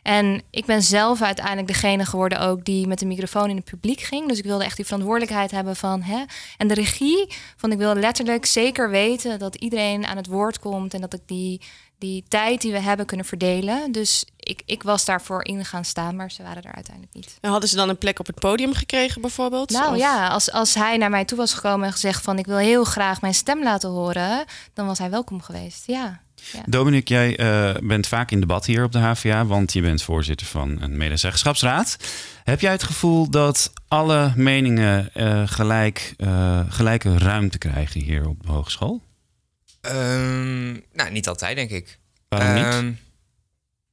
[0.02, 4.02] En ik ben zelf uiteindelijk degene geworden ook die met de microfoon in het publiek
[4.02, 4.28] ging.
[4.28, 6.02] Dus ik wilde echt die verantwoordelijkheid hebben van.
[6.02, 6.24] Hè?
[6.58, 10.94] En de regie, van ik wil letterlijk zeker weten dat iedereen aan het woord komt
[10.94, 11.62] en dat ik die,
[12.02, 13.92] die tijd die we hebben kunnen verdelen.
[13.92, 17.38] Dus ik, ik was daarvoor in gaan staan, maar ze waren er uiteindelijk niet.
[17.42, 19.70] En hadden ze dan een plek op het podium gekregen bijvoorbeeld?
[19.70, 22.58] Nou ja, als, als hij naar mij toe was gekomen en gezegd van ik wil
[22.58, 25.84] heel graag mijn stem laten horen, dan was hij welkom geweest.
[25.88, 26.22] Ja.
[26.54, 26.62] Ja.
[26.66, 30.48] Dominic, jij uh, bent vaak in debat hier op de HVA, want je bent voorzitter
[30.48, 31.98] van een medezeggenschapsraad.
[32.44, 38.44] Heb jij het gevoel dat alle meningen uh, gelijk, uh, gelijke ruimte krijgen hier op
[38.46, 39.02] de hogeschool?
[39.82, 42.00] Um, nou, niet altijd, denk ik.
[42.28, 42.74] Waarom niet?
[42.74, 43.00] Um,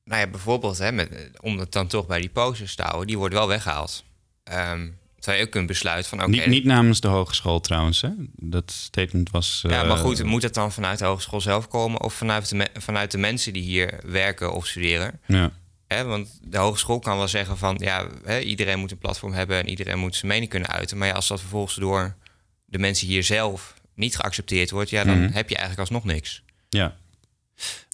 [0.04, 3.18] nou ja, bijvoorbeeld, hè, met, om het dan toch bij die posters te houden, die
[3.18, 4.04] wordt wel weggehaald.
[4.52, 6.20] Um, terwijl je ook kunt besluiten van...
[6.20, 6.30] oké.
[6.30, 8.10] niet, niet, namens de hogeschool trouwens, hè?
[8.36, 9.62] Dat statement was...
[9.66, 12.02] Uh, ja, maar goed, moet het dan vanuit de hogeschool zelf komen...
[12.02, 15.20] of vanuit de, vanuit de mensen die hier werken of studeren?
[15.26, 15.52] Ja.
[15.86, 17.76] Hè, want de hogeschool kan wel zeggen van...
[17.80, 19.58] ja, hè, iedereen moet een platform hebben...
[19.58, 20.98] en iedereen moet zijn mening kunnen uiten.
[20.98, 22.16] Maar ja, als dat vervolgens door
[22.64, 24.90] de mensen hier zelf niet geaccepteerd wordt...
[24.90, 25.32] ja, dan Mhm.
[25.32, 26.42] heb je eigenlijk alsnog niks.
[26.68, 26.96] Ja.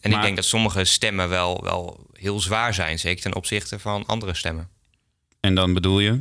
[0.00, 2.98] En Maar- ik denk dat sommige stemmen wel, wel heel zwaar zijn...
[2.98, 4.68] zeker ten opzichte van andere stemmen.
[5.40, 6.20] En dan bedoel je?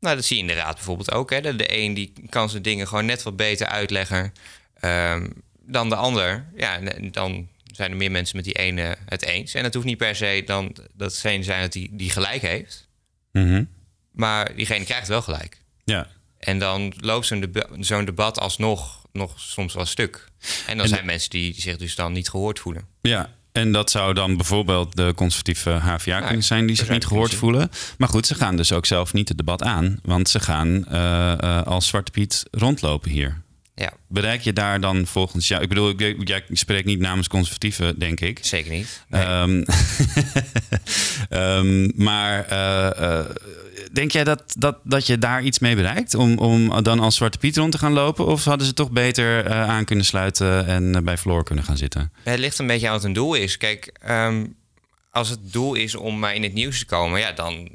[0.00, 1.30] Nou, dat zie je in de raad bijvoorbeeld ook.
[1.30, 1.40] Hè.
[1.40, 4.32] De, de een die kan zijn dingen gewoon net wat beter uitleggen
[4.80, 5.28] ehm,
[5.60, 6.46] dan de ander.
[6.56, 9.54] Ja, en dan zijn er meer mensen met die ene het eens.
[9.54, 12.88] En het hoeft niet per se dan dat zijn zijn dat die, die gelijk heeft.
[13.32, 13.64] Mhm.
[14.12, 15.60] Maar diegene krijgt wel gelijk.
[15.84, 16.06] Ja.
[16.38, 20.28] En dan loopt zo'n deba- zo'n debat alsnog nog soms wel stuk.
[20.66, 22.84] En dan En zijn mensen die, die zich dus dan niet gehoord voelen.
[23.00, 27.34] Ja, en dat zou dan bijvoorbeeld de conservatieve HVA kunnen zijn die zich niet gehoord
[27.34, 27.70] voelen.
[27.98, 31.62] Maar goed, ze gaan dus ook zelf niet het debat aan, want ze gaan eh,
[31.62, 33.42] als Zwarte Piet rondlopen hier.
[33.74, 35.62] Ja, Bereik je daar dan volgens jou?
[35.62, 38.38] Ik bedoel, ik- jij spreekt niet namens conservatieven, denk ik.
[38.42, 39.04] zeker niet.
[39.08, 39.22] Nee.
[39.22, 39.62] Ehm,
[41.28, 43.24] ehm, maar eh,
[43.92, 46.14] denk jij dat, dat, dat je daar iets mee bereikt?
[46.14, 48.26] Om, om dan als Zwarte Piet rond te gaan lopen?
[48.26, 51.76] Of hadden ze toch beter eh, aan kunnen sluiten en eh, bij Floor kunnen gaan
[51.76, 52.12] zitten?
[52.22, 53.56] Het ligt een beetje aan wat een doel is.
[53.56, 54.46] Kijk, ehm,
[55.10, 57.68] als het doel is om maar in het nieuws te komen, ja, dan,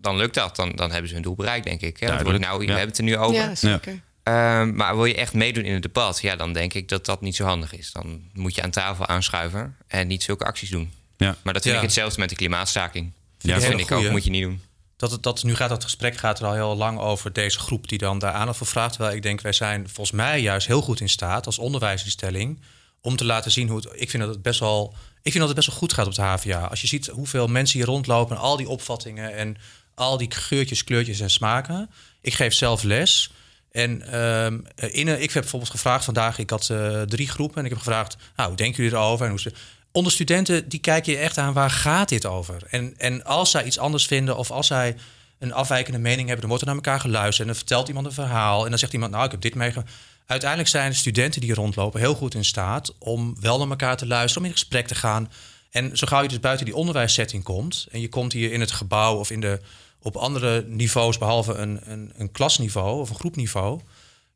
[0.00, 0.56] dan lukt dat.
[0.56, 2.00] Dan, dan hebben ze hun doel bereikt, denk ik.
[2.00, 2.22] Hè?
[2.22, 3.34] Want nou, we hebben het er nu over.
[3.34, 4.00] Ja, zeker.
[4.22, 7.20] Ehm, maar wil je echt meedoen in het debat, ja, dan denk ik dat dat
[7.20, 7.92] niet zo handig is.
[7.92, 10.90] Dan moet je aan tafel aanschuiven en niet zulke acties doen.
[11.16, 11.36] Ja.
[11.42, 11.80] Maar dat vind Ja.
[11.80, 13.12] ik hetzelfde met de klimaatstaking.
[13.38, 14.10] Ja, dat vind ik hele ook, goeie.
[14.10, 14.60] moet je niet doen.
[15.04, 17.88] Dat, het, dat, nu gaat dat gesprek gaat er al heel lang over deze groep
[17.88, 18.92] die dan daar aandacht voor vraagt.
[18.92, 22.60] Terwijl ik denk, wij zijn volgens mij juist heel goed in staat als onderwijsinstelling
[23.00, 23.88] om te laten zien hoe het.
[23.92, 24.94] Ik vind dat het best wel.
[25.22, 26.66] Ik vind dat het best wel goed gaat op de HVA.
[26.66, 29.56] Als je ziet hoeveel mensen hier rondlopen, en al die opvattingen en
[29.94, 31.90] al die geurtjes, kleurtjes en smaken.
[32.20, 33.30] Ik geef zelf les.
[33.70, 37.64] En ehm, in een, ik heb bijvoorbeeld gevraagd vandaag, ik had eh, drie groepen en
[37.64, 39.24] ik heb gevraagd, nou, hoe denken jullie erover?
[39.24, 39.52] En hoe ze,
[39.94, 42.62] onder studenten, die kijken je echt aan, waar gaat dit over?
[42.70, 44.96] En, en als zij iets anders vinden of als zij
[45.38, 48.12] een afwijkende mening hebben, dan wordt er naar elkaar geluisterd en dan vertelt iemand een
[48.12, 49.90] verhaal en dan zegt iemand, nou, ik heb dit meegemaakt.
[50.26, 54.06] Uiteindelijk zijn de studenten die rondlopen heel goed in staat om wel naar elkaar te
[54.06, 55.30] luisteren, om in gesprek te gaan.
[55.70, 58.70] En zo gauw je dus buiten die onderwijssetting komt en je komt hier in het
[58.70, 59.60] gebouw of in de,
[60.02, 63.80] op andere niveaus, behalve een, een, een klasniveau of een groepniveau,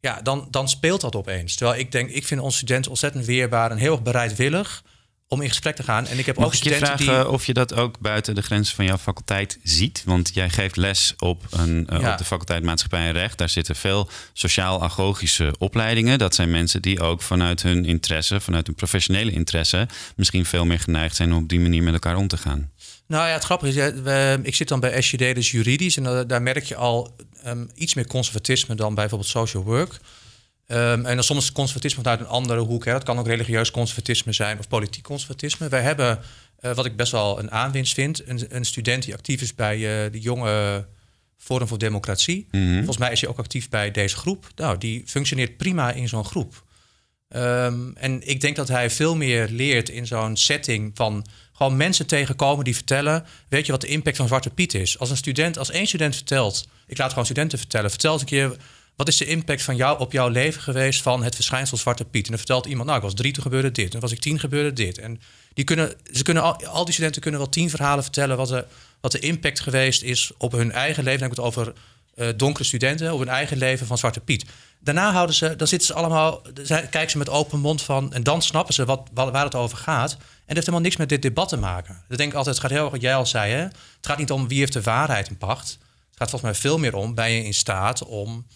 [0.00, 1.54] ja, dan, dan speelt dat opeens.
[1.54, 4.82] Terwijl ik denk, ik vind onze studenten ontzettend weerbaar en heel erg bereidwillig
[5.28, 6.06] om in gesprek te gaan.
[6.06, 7.28] En ik heb ook ik je vragen die.
[7.28, 10.02] of je dat ook buiten de grenzen van jouw faculteit ziet?
[10.04, 12.12] Want jij geeft les op, een, eh, Ja.
[12.12, 13.38] op de faculteit Maatschappij en Recht.
[13.38, 16.18] Daar zitten veel sociaal-agogische opleidingen.
[16.18, 19.86] Dat zijn mensen die ook vanuit hun interesse, vanuit hun professionele interesse...
[20.16, 22.70] misschien veel meer geneigd zijn om op die manier met elkaar om te gaan.
[23.06, 25.96] Nou ja, het grappige is, we- ik zit dan bij SJD, dus juridisch.
[25.96, 29.98] En da- daar merk je al ehm, iets meer conservatisme dan bij bijvoorbeeld social work.
[30.68, 32.84] Ehm, en dan soms conservatisme vanuit een andere hoek.
[32.84, 32.92] Hè.
[32.92, 35.68] Dat kan ook religieus conservatisme zijn of politiek conservatisme.
[35.68, 36.18] Wij hebben,
[36.60, 39.74] eh, wat ik best wel een aanwinst vind, een, een student die actief is bij
[39.74, 40.86] eh, de jonge
[41.36, 42.46] Forum voor Democratie.
[42.50, 42.76] Mhm.
[42.76, 44.46] Volgens mij is hij ook actief bij deze groep.
[44.56, 46.64] Nou, die functioneert prima in zo'n groep.
[47.28, 52.06] Ehm, en ik denk dat hij veel meer leert in zo'n setting van gewoon mensen
[52.06, 54.98] tegenkomen die vertellen: Weet je wat de impact van Zwarte Piet is?
[54.98, 58.26] Als een student, als één student vertelt, ik laat gewoon studenten vertellen, vertel eens een
[58.26, 58.56] keer.
[58.98, 62.24] Wat is de impact van jou op jouw leven geweest van het verschijnsel Zwarte Piet?
[62.24, 63.94] En dan vertelt iemand, nou, ik was drie, toen gebeurde dit.
[63.94, 64.98] En was ik tien, gebeurde dit.
[64.98, 65.20] En
[65.54, 68.64] die kunnen, ze kunnen al, al die studenten kunnen wel tien verhalen vertellen wat de,
[69.00, 71.20] wat de impact geweest is op hun eigen leven.
[71.20, 71.72] Dan heb ik het over
[72.14, 74.44] eh, donkere studenten, op hun eigen leven van Zwarte Piet.
[74.80, 78.42] Daarna houden ze, dan zitten ze allemaal, kijken ze met open mond van, en dan
[78.42, 80.12] snappen ze wat, waar het over gaat.
[80.12, 82.02] En dat heeft helemaal niks met dit debat te maken.
[82.08, 83.62] Dat denk ik altijd, het gaat heel erg wat jij al zei, hè?
[83.62, 85.68] Het gaat niet om wie heeft de waarheid in pacht.
[85.68, 88.46] Het gaat volgens mij veel meer om, ben je in staat om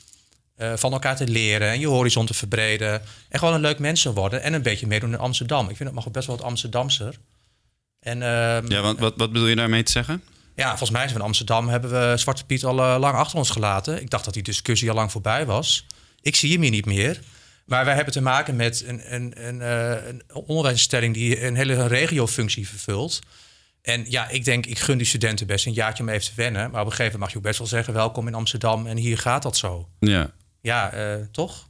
[0.56, 3.02] eh, van elkaar te leren en je horizon te verbreden.
[3.28, 5.68] En gewoon een leuk mensen worden en een beetje meedoen in Amsterdam.
[5.68, 7.18] Ik vind dat mag best wel wat Amsterdamser.
[8.00, 10.22] En ehm, Ja, want wat, wat bedoel je daarmee te zeggen?
[10.56, 13.38] ja, volgens mij zijn we in Amsterdam hebben we Zwarte Piet al eh, lang achter
[13.38, 14.00] ons gelaten.
[14.00, 15.86] Ik dacht dat die discussie al lang voorbij was.
[16.20, 17.20] Ik zie hem hier niet meer.
[17.66, 21.86] Maar wij hebben te maken met een, een, een, eh, een onderwijsinstelling die een hele
[21.86, 23.20] regiofunctie vervult.
[23.82, 26.70] En ja, ik denk, ik gun die studenten best een jaartje om even te wennen.
[26.70, 28.96] Maar op een gegeven moment mag je ook best wel zeggen: welkom in Amsterdam en
[28.96, 29.88] hier gaat dat zo.
[29.98, 30.30] Ja.
[30.62, 31.68] Ja, eh, toch?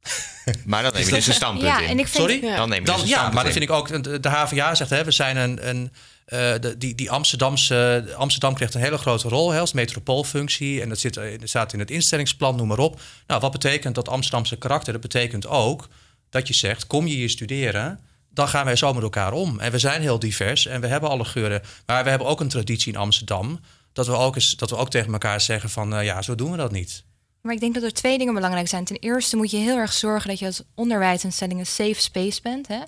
[0.64, 1.88] maar dan neem je dus een standpunt ja, in.
[1.88, 2.40] En ik vind, Sorry?
[2.40, 3.58] Dan neem je Dan, dus een ja, standpunt maar dat in.
[3.58, 4.02] vind ik ook.
[4.02, 5.68] De, de HVA zegt, hè, we zijn een.
[5.68, 5.92] een
[6.26, 10.82] eh, de, die, die Amsterdamse, Amsterdam krijgt een hele grote rol hè, als metropoolfunctie.
[10.82, 13.00] En dat zit, eh, dat staat in het instellingsplan, noem maar op.
[13.26, 14.92] Nou, wat betekent dat Amsterdamse karakter?
[14.92, 15.88] Dat betekent ook
[16.30, 19.60] dat je zegt, kom je hier studeren, dan gaan wij zo met elkaar om.
[19.60, 21.62] En we zijn heel divers en we hebben alle geuren.
[21.86, 23.60] Maar we hebben ook een traditie in Amsterdam.
[23.92, 26.50] Dat we ook, eens, dat we ook tegen elkaar zeggen van, eh, ja, zo doen
[26.50, 27.04] we dat niet.
[27.46, 28.84] Maar ik denk dat er twee dingen belangrijk zijn.
[28.84, 32.68] Ten eerste moet je heel erg zorgen dat je als onderwijsinstelling een safe space bent.
[32.68, 32.78] Hè?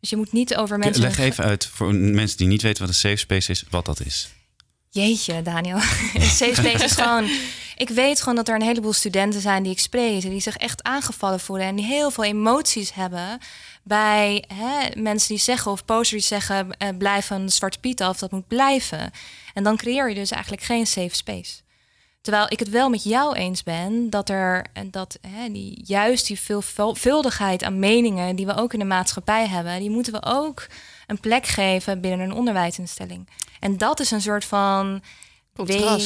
[0.00, 1.02] Dus je moet niet over mensen.
[1.02, 4.00] Leg even uit voor mensen die niet weten wat een safe space is, wat dat
[4.04, 4.28] is.
[4.90, 5.76] Jeetje, Daniel.
[6.14, 7.28] Een safe space is gewoon.
[7.76, 10.20] Ik weet gewoon dat er een heleboel studenten zijn die ik spreek.
[10.20, 11.66] Die zich echt aangevallen voelen.
[11.66, 13.38] En die heel veel emoties hebben.
[13.82, 18.18] Bij hè, mensen die zeggen of posters die zeggen: eh, blijf van Zwarte Piet af,
[18.18, 19.10] dat moet blijven.
[19.54, 21.63] En dan creëer je dus eigenlijk geen safe space.
[22.24, 26.26] Terwijl ik het wel met jou eens ben dat er en dat hè, die, juist
[26.26, 30.66] die veelvuldigheid aan meningen die we ook in de maatschappij hebben, die moeten we ook
[31.06, 33.28] een plek geven binnen een onderwijsinstelling.
[33.60, 35.02] En dat is een soort van.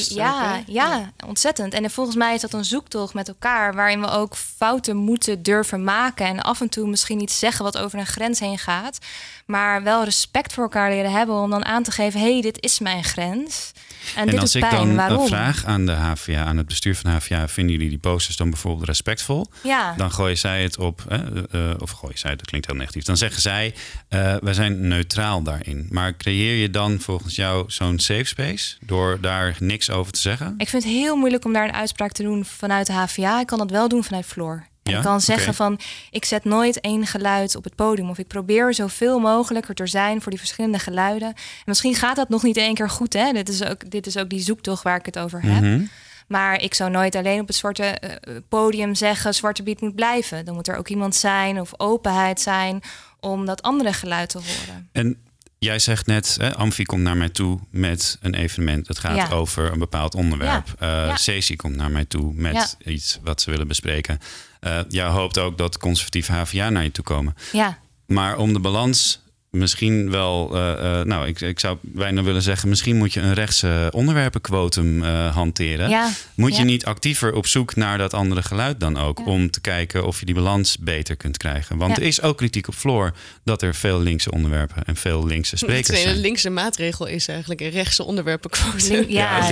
[0.09, 1.75] Ja, ook, ja, ontzettend.
[1.75, 5.85] En volgens mij is dat een zoektocht met elkaar waarin we ook fouten moeten durven
[5.85, 6.27] maken.
[6.27, 8.99] En af en toe misschien iets zeggen wat over een grens heen gaat.
[9.47, 12.63] Maar wel respect voor elkaar leren hebben om dan aan te geven: hé, hey, dit
[12.63, 13.73] is mijn grens.
[14.15, 14.87] En, En dit als doet ik pijn.
[14.87, 15.21] dan Waarom?
[15.21, 18.37] een vraag aan de HVA, aan het bestuur van de HVA, vinden jullie die posters
[18.37, 19.47] dan bijvoorbeeld respectvol?
[19.63, 19.95] Ja.
[19.97, 21.19] Dan gooien zij het op, eh,
[21.51, 23.05] eh, of gooien zij, dat klinkt heel negatief.
[23.05, 23.75] Dan zeggen zij,
[24.09, 25.87] eh wij zijn neutraal daarin.
[25.91, 30.55] Maar creëer je dan volgens jou zo'n safe space door daar niks over te zeggen?
[30.59, 33.40] Ik vind het heel moeilijk om daar een uitspraak te doen vanuit de HVA.
[33.40, 34.66] Ik kan dat wel doen vanuit Floor.
[34.83, 34.96] Ja?
[34.96, 38.11] ik kan zeggen van, ik zet nooit één geluid op het podium.
[38.11, 41.29] Of ik probeer zoveel mogelijk er te zijn voor die verschillende geluiden.
[41.29, 43.12] En misschien gaat dat nog niet één keer goed.
[43.12, 43.33] Hè?
[43.33, 45.62] Dit, is ook, dit is ook die zoektocht waar ik het over heb.
[45.62, 45.85] Mhm.
[46.29, 49.35] Maar ik zou nooit alleen op het zwarte eh, podium zeggen...
[49.35, 50.44] Zwarte Piet moet blijven.
[50.44, 52.81] Dan moet er ook iemand zijn of openheid zijn...
[53.20, 54.88] om dat andere geluid te horen.
[54.92, 55.28] En
[55.59, 58.87] jij zegt net, hè, Amfi komt naar mij toe met een evenement.
[58.87, 59.29] Dat gaat Ja.
[59.29, 60.75] over een bepaald onderwerp.
[60.81, 61.11] Ja.
[61.11, 61.57] Eh Ja.
[61.57, 64.18] Komt naar mij toe met iets wat ze willen bespreken.
[64.61, 67.35] Eh jij hoopt ook dat conservatieve HVA naar je toe komen.
[67.53, 72.43] Ja, Maar om de balans misschien wel, eh, eh, nou, ik, ik zou bijna willen
[72.43, 75.89] zeggen, misschien moet je een rechtse onderwerpenquotum eh, hanteren.
[75.91, 79.61] Ja, Moet je niet actiever op zoek naar dat andere geluid dan ook, om te
[79.61, 81.77] kijken of je die balans beter kunt krijgen?
[81.77, 81.97] Want Ja.
[82.03, 83.13] er is ook kritiek op Floor
[83.45, 86.15] dat er veel linkse onderwerpen en veel linkse sprekers Het zijn.
[86.15, 88.89] een linkse maatregel is eigenlijk een rechtse onderwerpenquote.
[88.93, 89.49] Link- ja, ik maar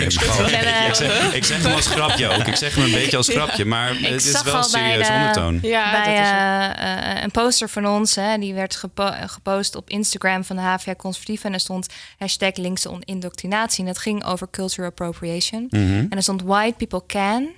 [0.96, 2.46] zeg, ik zeg hem als grapje ook.
[2.46, 5.58] Ik zeg hem een beetje als grapje, maar Ik het is wel serieus de- ondertoon.
[5.62, 9.76] Ja, bij dat is eh, eh, een poster van ons, hè, die werd gepo- gepost
[9.76, 11.44] op Instagram van de HVA Conservatief.
[11.44, 11.86] En er stond
[12.18, 13.80] hashtag linkse indoctrinatie.
[13.80, 15.66] En dat ging over cultural appropriation.
[15.70, 15.82] Mhm.
[15.82, 17.48] En er stond white people can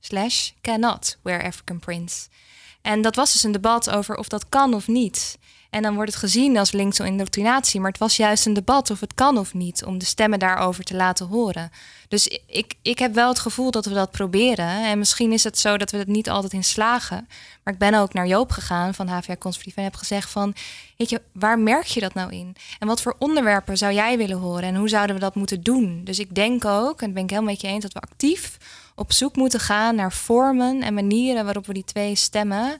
[0.00, 2.28] slash cannot wear African prints.
[2.82, 5.37] En dat was dus een debat over of dat kan of niet.
[5.70, 7.80] En dan wordt het gezien als linkse indoctrinatie.
[7.80, 9.84] Maar het was juist een debat of het kan of niet.
[9.84, 11.70] Om de stemmen daarover te laten horen.
[12.08, 14.84] Dus ik, ik heb wel het gevoel dat we dat proberen.
[14.84, 17.28] En misschien is het zo dat we het niet altijd in slagen.
[17.62, 19.76] Maar ik ben ook naar Joop gegaan van HVA Conservatief.
[19.76, 20.54] En heb gezegd van,
[20.96, 22.56] weet je, waar merk je dat nou in?
[22.78, 24.62] En wat voor onderwerpen zou jij willen horen?
[24.62, 26.00] En hoe zouden we dat moeten doen?
[26.04, 27.82] Dus ik denk ook, en dat ben ik helemaal met je eens...
[27.82, 28.56] dat we actief
[28.94, 31.44] op zoek moeten gaan naar vormen en manieren...
[31.44, 32.78] waarop we die twee stemmen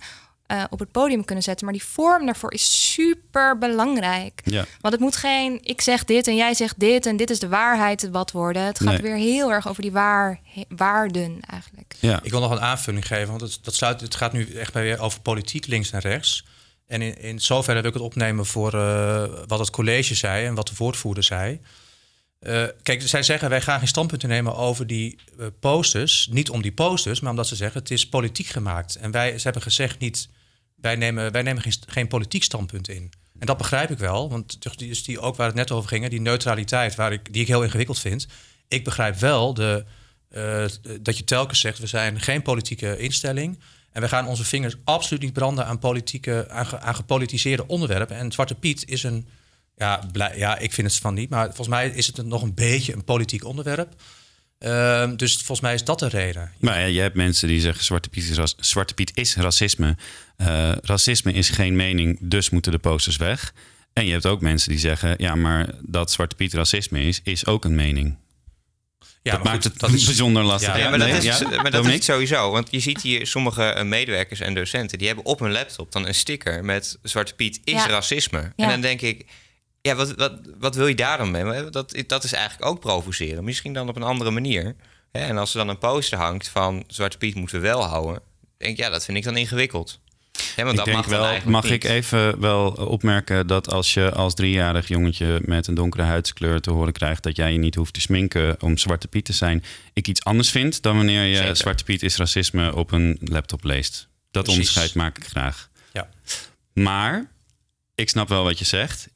[0.48, 1.64] eh, op het podium kunnen zetten.
[1.64, 4.40] Maar die vorm daarvoor is super belangrijk.
[4.44, 4.64] Ja.
[4.80, 7.48] Want het moet geen, ik zeg dit en jij zegt dit en dit is de
[7.48, 8.62] waarheid het wat worden.
[8.62, 9.02] Het gaat Nee.
[9.02, 11.94] weer heel erg over die waar, waarden eigenlijk.
[12.00, 12.20] Ja.
[12.22, 15.00] Ik wil nog een aanvulling geven, want het, dat sluit, het gaat nu echt weer
[15.00, 16.44] over politiek links en rechts.
[16.86, 20.54] En in, in zoverre wil ik het opnemen voor eh, wat het college zei en
[20.54, 21.60] wat de woordvoerder zei.
[22.38, 25.18] Eh, kijk, zij zeggen wij gaan geen standpunten nemen over die
[25.60, 26.28] posters.
[26.30, 28.96] Niet om die posters, maar omdat ze zeggen het is politiek gemaakt.
[28.96, 30.28] En wij, ze hebben gezegd niet,
[30.80, 33.12] wij nemen, wij nemen geen, politiek standpunt in.
[33.38, 36.20] En dat begrijp ik wel, want dus die, ook waar het net over ging, die
[36.20, 38.26] neutraliteit, waar ik, die ik heel ingewikkeld vind.
[38.68, 39.84] Ik begrijp wel de,
[40.28, 40.64] eh,
[41.00, 43.58] dat je telkens zegt, we zijn geen politieke instelling.
[43.92, 48.16] En we gaan onze vingers absoluut niet branden aan, politieke, aan, aan gepolitiseerde onderwerpen.
[48.16, 49.28] En Zwarte Piet is een,
[49.76, 50.02] ja,
[50.34, 53.04] ja, ik vind het van niet, maar volgens mij is het nog een beetje een
[53.04, 53.94] politiek onderwerp.
[54.58, 56.52] Ehm, dus volgens mij is dat de reden.
[56.58, 59.96] Maar ja, je hebt mensen die zeggen Zwarte Piet is, ras- Zwarte Piet is racisme.
[60.36, 63.52] Eh, racisme is geen mening, dus moeten de posters weg.
[63.92, 67.46] En je hebt ook mensen die zeggen, ja, maar dat Zwarte Piet racisme is, is
[67.46, 68.16] ook een mening.
[69.22, 70.68] Ja, dat maakt goed, het dat is- bijzonder lastig.
[70.76, 71.62] Ja, Ja, maar dat, is, ja?
[71.62, 72.50] maar dat is sowieso.
[72.50, 74.98] Want je ziet hier sommige eh, medewerkers en docenten...
[74.98, 77.86] die hebben op hun laptop dan een sticker met Zwarte Piet is Ja.
[77.88, 78.38] racisme.
[78.56, 78.64] Ja.
[78.64, 79.26] En dan denk ik,
[79.88, 81.70] ja, wat, wat, wat wil je daar dan mee?
[81.70, 83.44] Dat, dat is eigenlijk ook provoceren.
[83.44, 84.76] Misschien dan op een andere manier.
[85.10, 88.20] En als er dan een poster hangt van Zwarte Piet moeten we wel houden...
[88.56, 90.00] denk ik, ja, dat vind ik dan ingewikkeld.
[90.56, 94.88] Ja, want ik denk wel, mag ik even wel opmerken dat als je als driejarig
[94.88, 98.62] jongetje met een donkere huidskleur te horen krijgt dat jij je niet hoeft te sminken
[98.62, 102.16] om Zwarte Piet te zijn, ik iets anders vind dan wanneer je Zwarte Piet is
[102.16, 104.08] racisme op een laptop leest.
[104.30, 105.70] Dat onderscheid maak ik graag.
[105.92, 106.08] Ja.
[106.72, 107.30] Maar
[107.94, 109.08] ik snap wel wat je zegt.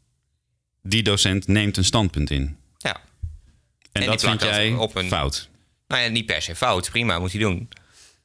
[0.82, 2.56] Die docent neemt een standpunt in.
[2.78, 3.00] Ja.
[3.92, 5.48] En, dat vind jij op een, fout?
[5.88, 6.90] Nou ja, niet per se fout.
[6.90, 7.68] Prima, moet hij doen.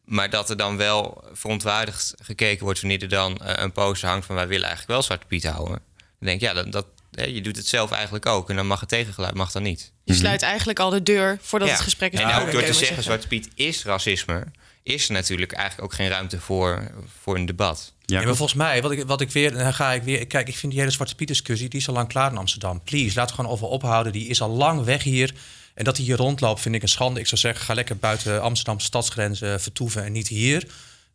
[0.04, 4.26] Maar dat er dan wel verontwaardigd gekeken wordt wanneer er dan eh, een poster hangt
[4.26, 5.82] van wij willen eigenlijk wel Zwarte Piet houden.
[5.98, 8.50] Dan denk ik, ja, dat, dat, je doet het zelf eigenlijk ook.
[8.50, 9.91] En dan mag het tegengeluid mag dan niet.
[10.04, 12.20] Je sluit eigenlijk al de deur voordat het gesprek is.
[12.20, 14.43] En ook door te zeggen Zwarte Piet is racisme,
[14.88, 17.93] is er natuurlijk eigenlijk ook geen ruimte voor, voor een debat.
[18.06, 20.28] Ja, maar volgens mij, wat ik, wat ik weer, dan ga ik weer.
[20.28, 22.82] Kijk, ik vind die hele Zwarte Piet discussie, die is al lang klaar in Amsterdam.
[22.84, 24.12] Please, laat het gewoon over ophouden.
[24.12, 25.34] Die is al lang weg hier.
[25.73, 27.19] En dat hij hier rondloopt, vind ik een schande.
[27.19, 30.67] Ik zou zeggen, ga lekker buiten Amsterdamse stadsgrenzen vertoeven en niet hier.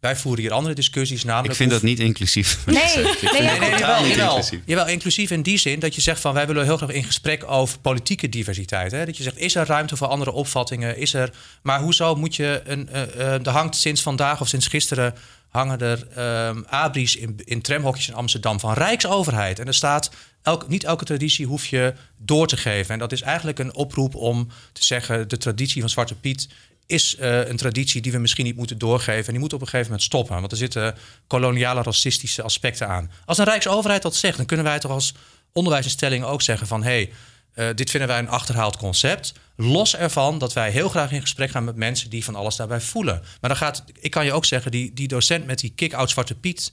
[0.02, 1.24] Wij voeren hier andere discussies.
[1.24, 2.58] Namelijk ik vind dat niet inclusief.
[2.66, 4.60] Nee, nee, nee, nee, jawel, inclusief.
[4.64, 7.50] jawel, inclusief in die zin dat je zegt van wij willen heel graag in gesprek
[7.50, 8.92] over politieke diversiteit.
[8.92, 9.06] Hè?
[9.06, 10.96] Dat je zegt, is er ruimte voor andere opvattingen?
[10.96, 12.88] Is er, maar hoezo moet je een.
[12.92, 15.14] Uh, uh, er hangt sinds vandaag of sinds gisteren
[15.48, 16.06] hangen er
[16.48, 19.58] um, abris in, in tramhokjes in Amsterdam van Rijksoverheid.
[19.58, 20.10] En er staat,
[20.42, 22.92] elk, niet elke traditie hoef je door te geven.
[22.92, 25.28] En dat is eigenlijk een oproep om te zeggen...
[25.28, 26.48] de traditie van Zwarte Piet
[26.86, 29.26] is uh, een traditie die we misschien niet moeten doorgeven.
[29.26, 30.40] En die moet op een gegeven moment stoppen.
[30.40, 30.94] Want er zitten
[31.26, 33.10] koloniale, racistische aspecten aan.
[33.24, 35.14] Als een Rijksoverheid dat zegt, dan kunnen wij toch als
[35.52, 36.82] onderwijsinstellingen ook zeggen van...
[36.82, 37.12] Hey,
[37.54, 39.32] uh, dit vinden wij een achterhaald concept.
[39.56, 42.80] Los ervan dat wij heel graag in gesprek gaan met mensen die van alles daarbij
[42.80, 43.20] voelen.
[43.40, 46.34] Maar dan gaat, ik kan je ook zeggen, die, die docent met die kick-out Zwarte
[46.34, 46.72] Piet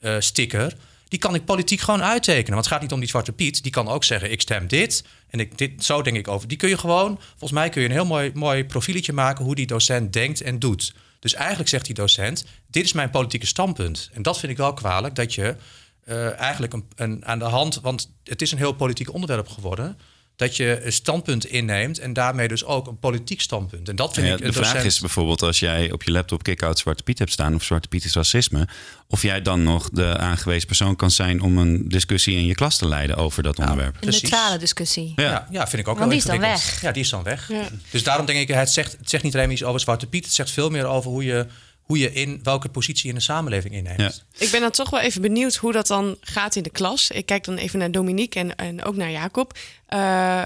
[0.00, 0.76] uh, sticker,
[1.10, 2.52] die kan ik politiek gewoon uittekenen.
[2.52, 3.62] Want het gaat niet om die Zwarte Piet.
[3.62, 5.04] Die kan ook zeggen, ik stem dit.
[5.28, 6.48] En ik, dit, zo denk ik over.
[6.48, 9.54] Die kun je gewoon, volgens mij kun je een heel mooi, mooi profieletje maken hoe
[9.54, 10.94] die docent denkt en doet.
[11.18, 14.10] Dus eigenlijk zegt die docent, dit is mijn politieke standpunt.
[14.12, 15.56] En dat vind ik wel kwalijk, dat je
[16.04, 19.98] uh, eigenlijk een, een, aan de hand, want het is een heel politiek onderwerp geworden
[20.40, 23.88] dat je een standpunt inneemt en daarmee dus ook een politiek standpunt.
[23.88, 24.42] En dat vind ja, ik.
[24.44, 27.62] De vraag is bijvoorbeeld als jij op je laptop kick-out Zwarte Piet hebt staan of
[27.64, 28.68] Zwarte Piet is racisme,
[29.06, 32.78] of jij dan nog de aangewezen persoon kan zijn om een discussie in je klas
[32.78, 33.96] te leiden over dat onderwerp.
[34.00, 35.12] Een neutrale discussie.
[35.16, 35.46] Ja.
[35.50, 36.80] ja, vind ik ook Want wel die is dan weg.
[36.80, 37.50] Ja, die is dan weg.
[37.90, 40.34] Dus daarom denk ik, het zegt, het zegt niet alleen iets over Zwarte Piet, het
[40.34, 41.46] zegt veel meer over hoe je
[41.90, 44.24] hoe je in welke positie in de samenleving inneemt.
[44.38, 47.10] Ik ben dan toch wel even benieuwd hoe dat dan gaat in de klas.
[47.10, 49.58] Ik kijk dan even naar Dominique en, en ook naar Jacob.
[49.94, 50.44] Uh,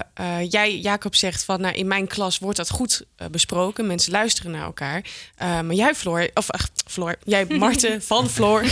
[0.49, 3.87] jij, Jacob, zegt van nou, in mijn klas wordt dat goed uh, besproken.
[3.87, 5.05] Mensen luisteren naar elkaar.
[5.37, 8.63] maar jij, Floor, of ach, Floor, jij, Marten van Floor,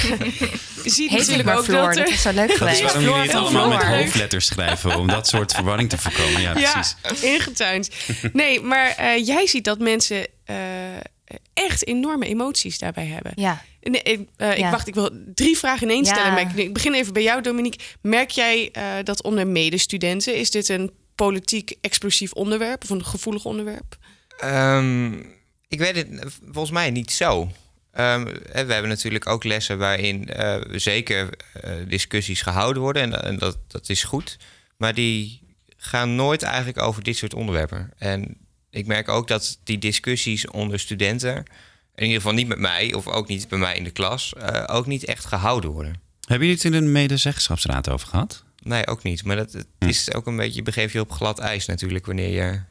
[0.84, 2.82] ziet Heet natuurlijk ook Floor, dat, er, dat is zo leuk geweest.
[2.82, 6.42] Dat is waarom jullie het allemaal met hoofdletters schrijven om dat soort verwarring te voorkomen.
[6.42, 6.96] Ja, precies.
[7.04, 7.90] Ja, ingetuind.
[8.34, 10.28] Nee, maar jij ziet dat mensen
[11.54, 13.32] echt enorme emoties daarbij hebben.
[13.36, 13.62] Ja.
[13.82, 16.32] Nee, ik, uh, ik, wacht, ik wil drie vragen in één stellen.
[16.32, 17.86] Maar ik, ik, begin even bij jou, Dominique.
[18.02, 23.46] Merk jij uh, dat onder medestudenten is dit een politiek explosief onderwerp of een gevoelig
[23.46, 23.98] onderwerp?
[24.44, 25.26] Um,
[25.68, 26.08] ik weet het
[26.42, 27.42] volgens mij niet zo.
[27.42, 31.30] Um, we hebben natuurlijk ook lessen waarin uh, zeker
[31.88, 33.02] discussies gehouden worden.
[33.02, 34.38] En, en, dat, dat is goed.
[34.78, 35.42] Maar die
[35.78, 37.92] gaan nooit eigenlijk over dit soort onderwerpen.
[37.98, 38.38] En
[38.74, 41.36] ik merk ook dat die discussies onder studenten,
[41.96, 44.64] in ieder geval niet met mij of ook niet bij mij in de klas, uh,
[44.68, 46.02] ook niet echt gehouden worden.
[46.20, 48.44] Hebben jullie het in een medezeggenschapsraad over gehad?
[48.64, 49.24] Nee, ook niet.
[49.24, 49.88] Maar dat het hm.
[49.88, 52.62] is ook een beetje, je begeef je op glad ijs natuurlijk wanneer je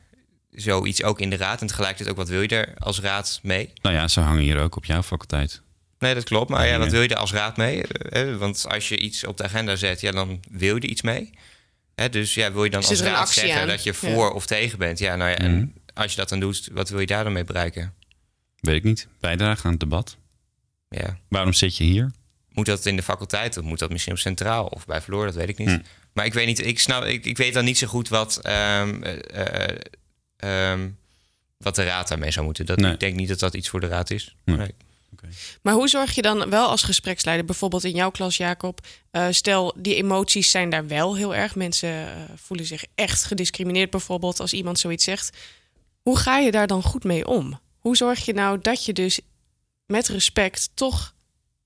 [0.51, 3.73] zoiets ook in de raad en tegelijkertijd ook wat wil je er als raad mee?
[3.83, 5.62] Nou ja, ze hangen hier ook op jouw faculteit.
[5.99, 6.51] Nee, dat klopt.
[6.51, 7.83] Maar ja, wat wil je er als raad mee?
[7.83, 11.03] Eh, want als je iets op de agenda zet, ja, dan wil je er iets
[11.03, 11.31] mee.
[12.11, 14.99] dus ja, wil je dan als raad zeggen dat je voor of tegen bent?
[14.99, 17.33] Ja, nou ja, en hm als je dat dan doet, wat wil je daar dan
[17.33, 17.94] mee bereiken?
[18.61, 19.09] Weet ik niet.
[19.20, 20.16] Bijdrage aan het debat.
[20.88, 21.18] Ja.
[21.28, 22.11] Waarom zit je hier?
[22.48, 25.24] Moet dat in de faculteit of moet dat misschien op centraal of bij Verloor?
[25.24, 25.68] Dat weet ik niet.
[25.68, 25.81] Hm.
[26.12, 29.05] Maar ik weet niet, ik snap, ik, ik weet dan niet zo goed wat, um,
[29.05, 30.98] uh, um,
[31.57, 32.66] wat de raad daarmee zou moeten.
[32.66, 34.35] Dat, Ik denk niet dat dat iets voor de raad is.
[34.44, 34.57] Nee.
[34.57, 34.74] nee.
[35.12, 35.31] Okay.
[35.62, 38.87] Maar hoe zorg je dan wel als gespreksleider, bijvoorbeeld in jouw klas, Jacob?
[39.12, 41.55] Uh, stel, die emoties zijn daar wel heel erg.
[41.55, 45.37] Mensen uh, voelen zich echt gediscrimineerd, bijvoorbeeld, als iemand zoiets zegt.
[46.03, 47.61] Hoe ga je daar dan goed mee om?
[47.79, 49.21] Hoe zorg je nou dat je dus
[49.87, 51.15] met respect toch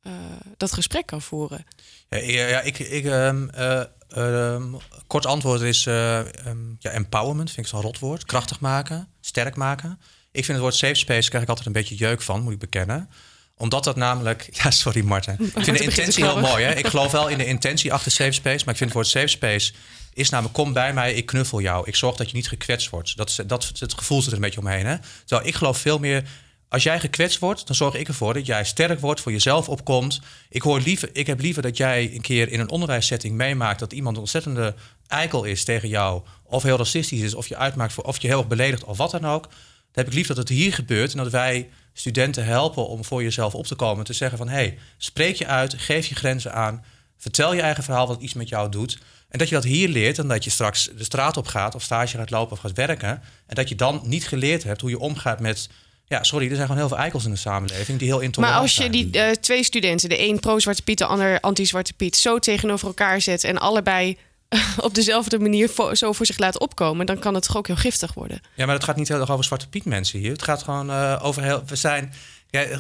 [0.03, 0.13] uh,
[0.57, 1.67] dat gesprek kan voeren?
[2.09, 3.83] Ja, ja ik, ik um, uh,
[4.17, 8.25] um, kort antwoord is uh, um, ja, empowerment, vind ik zo'n rotwoord.
[8.25, 10.01] Krachtig maken, sterk maken.
[10.31, 12.59] Ik vind het woord safe space, krijg ik altijd een beetje jeuk van, moet ik
[12.59, 13.09] bekennen
[13.57, 14.49] omdat dat namelijk.
[14.63, 15.37] Ja, sorry Marten.
[15.41, 16.65] Ik vind de intentie heel mooi.
[16.65, 16.75] Hè?
[16.75, 18.65] Ik geloof wel in de intentie achter safe space.
[18.65, 19.73] Maar ik vind het woord safe space
[20.17, 21.87] is namelijk kom bij mij, ik knuffel jou.
[21.87, 23.17] Ik zorg dat je niet gekwetst wordt.
[23.17, 24.87] Dat, dat, het gevoel zit er een beetje omheen.
[24.87, 24.97] Hè?
[25.25, 26.25] Terwijl ik geloof veel meer
[26.69, 30.21] Als jij gekwetst wordt, dan zorg ik ervoor dat jij sterk wordt, voor jezelf opkomt.
[30.49, 33.93] Ik, hoor liever, ik heb liever dat jij een keer in een onderwijssetting meemaakt dat
[33.93, 34.75] iemand een ontzettende
[35.07, 38.39] eikel is tegen jou, of heel racistisch is, of je uitmaakt voor, of je heel
[38.39, 39.49] erg beledigt, of wat dan ook.
[39.97, 43.55] Heb ik lief dat het hier gebeurt en dat wij studenten helpen om voor jezelf
[43.55, 44.05] op te komen.
[44.05, 46.85] Te zeggen van, hé, hey, spreek je uit, geef je grenzen aan,
[47.17, 48.99] vertel je eigen verhaal wat iets met jou doet.
[49.29, 51.83] En dat je dat hier leert en dat je straks de straat op gaat of
[51.83, 53.23] stage gaat lopen of gaat werken.
[53.47, 55.69] En dat je dan niet geleerd hebt hoe je omgaat met
[56.07, 58.63] ja, sorry, er zijn gewoon heel veel eikels in de samenleving die heel intolerant Maar
[58.63, 62.39] als je die uh, twee studenten, de een pro-Zwarte Piet, de ander anti-Zwarte Piet, zo
[62.39, 64.17] tegenover elkaar zet en allebei
[64.81, 68.15] op dezelfde manier zo voor zich laat opkomen, dan kan het toch ook heel giftig
[68.15, 68.41] worden.
[68.55, 70.33] Ja, maar het gaat niet heel erg over Zwarte Piet mensen hier.
[70.33, 71.63] Het gaat gewoon uh, over heel.
[71.67, 72.13] We zijn
[72.61, 72.79] ja, eh,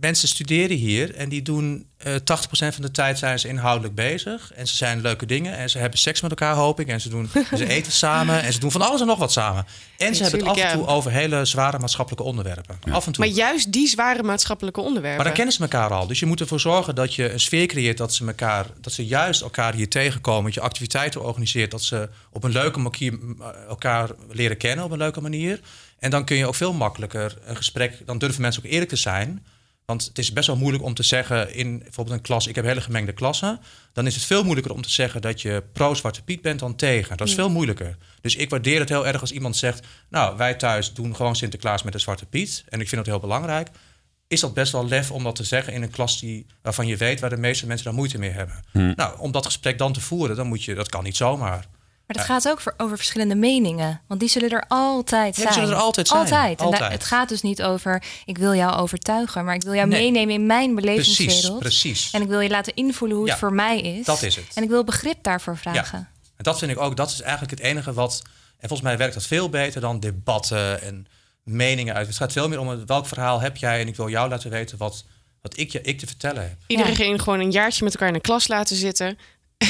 [0.00, 3.94] mensen studeren hier en die doen uh, eh, 80% van de tijd zijn ze inhoudelijk
[3.94, 4.52] bezig.
[4.54, 5.56] En ze zijn leuke dingen.
[5.56, 6.88] En ze hebben seks met elkaar, hoop ik.
[6.88, 8.42] En ze, doen, ze eten samen.
[8.42, 9.66] En ze doen van alles en nog wat samen.
[9.98, 12.78] En ze hebben het af en toe over hele zware maatschappelijke onderwerpen.
[12.90, 13.26] Af en toe.
[13.26, 15.16] Maar juist die zware maatschappelijke onderwerpen.
[15.16, 16.06] Maar dan kennen ze elkaar al.
[16.06, 19.06] Dus je moet ervoor zorgen dat je een sfeer creëert dat ze elkaar, dat ze
[19.06, 20.44] juist elkaar hier tegenkomen.
[20.44, 21.70] Dat je activiteiten organiseert.
[21.70, 23.18] Dat ze op een leuke manier
[23.68, 25.60] elkaar leren kennen op een leuke manier.
[26.02, 28.96] En dan kun je ook veel makkelijker een gesprek, dan durven mensen ook eerlijk te
[28.96, 29.46] zijn.
[29.84, 32.64] Want het is best wel moeilijk om te zeggen in bijvoorbeeld een klas, ik heb
[32.64, 33.60] hele gemengde klassen.
[33.92, 37.16] Dan is het veel moeilijker om te zeggen dat je pro-Zwarte Piet bent dan tegen.
[37.16, 37.96] Dat is veel moeilijker.
[38.20, 41.82] Dus ik waardeer het heel erg als iemand zegt, nou wij thuis doen gewoon Sinterklaas
[41.82, 42.64] met de Zwarte Piet.
[42.68, 43.68] En ik vind dat heel belangrijk.
[44.28, 46.96] Is dat best wel lef om dat te zeggen in een klas die, waarvan je
[46.96, 48.64] weet waar de meeste mensen daar moeite mee hebben?
[48.72, 48.92] Hmm.
[48.96, 51.66] Nou, om dat gesprek dan te voeren, dan moet je, dat kan niet zomaar.
[52.06, 54.00] Maar het gaat ook voor, over verschillende meningen.
[54.06, 55.46] Want die zullen er altijd zijn.
[55.46, 56.56] die zullen er altijd zijn.
[56.56, 56.80] Altijd.
[56.80, 59.44] En het gaat dus niet over, ik wil jou overtuigen.
[59.44, 61.58] Maar ik wil jou meenemen in mijn belevingswereld.
[61.58, 62.10] Precies, precies.
[62.10, 64.06] En ik wil je laten invoelen hoe het voor mij is.
[64.06, 64.44] Dat is het.
[64.54, 65.98] En ik wil begrip daarvoor vragen.
[65.98, 66.10] Ja.
[66.36, 68.22] En dat vind ik ook, dat is eigenlijk het enige wat...
[68.58, 71.06] En volgens mij werkt dat veel beter dan debatten en
[71.42, 72.06] meningen uit.
[72.06, 73.80] Het gaat veel meer om welk verhaal heb jij...
[73.80, 75.04] en ik wil jou laten weten wat,
[75.40, 76.56] wat ik, je, ik te vertellen heb.
[76.66, 79.18] Iedereen gewoon een jaartje met elkaar in een klas laten zitten.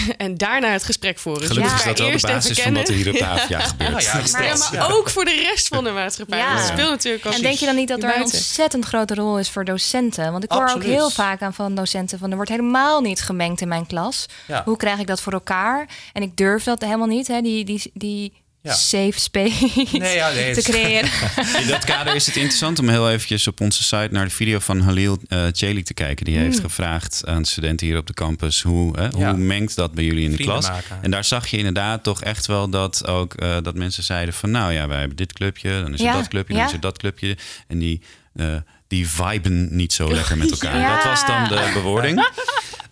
[0.17, 1.47] en daarna het gesprek voeren.
[1.47, 4.03] Gelukkig is dat wel de basis van wat er hier op de gebeurt.
[4.03, 6.55] Ja, maar, maar, ook voor de rest van de maatschappij.
[6.55, 7.33] Dat speelt natuurlijk ook.
[7.33, 10.33] En denk je dan niet dat er een ontzettend grote rol is voor docenten?
[10.33, 12.31] Want ik hoor ook heel vaak aan van docenten van...
[12.31, 14.27] er wordt helemaal niet gemengd in mijn klas.
[14.65, 15.89] Hoe krijg ik dat voor elkaar?
[16.13, 17.29] En ik durf dat helemaal niet.
[17.29, 17.41] Hè?
[17.41, 18.33] Die, die, die
[18.63, 18.73] ja.
[18.73, 21.11] safe space nee, ja, nee, te creëren.
[21.63, 24.59] In dat kader is het interessant om heel eventjes op onze site naar de video
[24.59, 26.25] van Halil uh, te kijken.
[26.25, 26.65] Die heeft mm.
[26.65, 30.37] gevraagd aan studenten hier op de campus hoe, hè, hoe mengt dat bij jullie in
[30.37, 30.69] de klas.
[31.03, 34.51] En daar zag je inderdaad toch echt wel dat ook uh, dat mensen zeiden van
[34.51, 36.99] nou ja, wij hebben dit clubje, dan is er dat clubje, dan is er dat
[36.99, 37.37] clubje.
[37.69, 38.03] En die,
[38.35, 38.57] uh,
[38.89, 40.97] die viben niet zo lekker met elkaar.
[40.97, 42.27] Dat was dan de bewoording.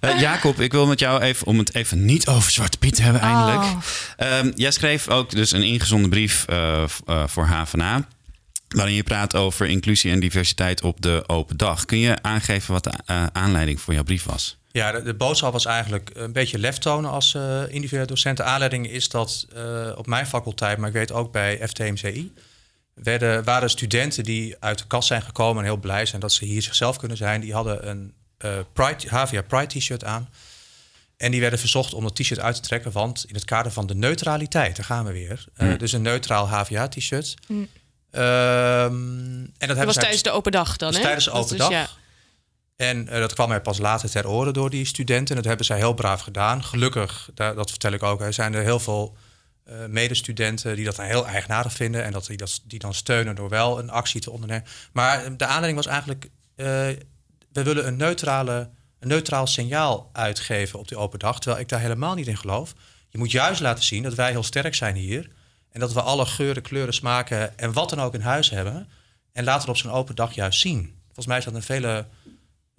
[0.00, 3.02] Uh, Jacob, ik wil met jou even, om het even niet over Zwarte Piet te
[3.02, 3.62] hebben eindelijk.
[3.62, 4.38] Oh.
[4.38, 8.08] Um, jij schreef ook dus een ingezonden brief uh, uh, voor HVA.
[8.68, 11.84] Waarin je praat over inclusie en diversiteit op de open dag.
[11.84, 12.92] Kun je aangeven wat de
[13.32, 14.58] aanleiding voor jouw brief was?
[14.72, 18.36] Ja, de, de, boodschap was eigenlijk een beetje lef tonen als uh, individuele docent.
[18.36, 22.32] De aanleiding is dat uh, op mijn faculteit, maar ik weet ook bij FTMCI,
[22.94, 26.44] werden, waren studenten die uit de kast zijn gekomen en heel blij zijn dat ze
[26.44, 27.40] hier zichzelf kunnen zijn.
[27.40, 28.12] Die hadden een
[28.44, 30.28] uh, Pride, Havia Pride t-shirt aan.
[31.16, 33.86] En die werden verzocht om dat t-shirt uit te trekken, want in het kader van
[33.86, 35.44] de neutraliteit, daar gaan we weer.
[35.56, 37.34] Uh, Dus een neutraal HVA t-shirt.
[37.46, 37.68] Mm.
[38.10, 38.20] Um,
[39.58, 41.00] en dat, dat was tijdens de open dag dan, hè?
[41.00, 41.70] Tijdens de open dag.
[41.70, 41.88] Ja.
[42.76, 45.28] En uh, dat kwam mij pas later ter oren door die studenten.
[45.28, 46.64] En dat hebben zij heel braaf gedaan.
[46.64, 49.16] Gelukkig, dat, dat vertel ik ook, er zijn er heel veel
[49.68, 52.04] uh, medestudenten die dat dan heel eigenaardig vinden.
[52.04, 54.64] En dat die, dat, die dan steunen door wel een actie te ondernemen.
[54.92, 56.28] Maar de aanleiding was eigenlijk
[57.52, 61.38] we willen een, neutrale, een neutraal signaal uitgeven op die open dag.
[61.40, 62.74] Terwijl ik daar helemaal niet in geloof.
[63.08, 65.30] Je moet juist laten zien dat wij heel sterk zijn hier.
[65.72, 68.88] En dat we alle geuren, kleuren, smaken en wat dan ook in huis hebben.
[69.32, 70.94] En laten we op zo'n open dag juist zien.
[71.04, 72.04] Volgens mij is dat een veel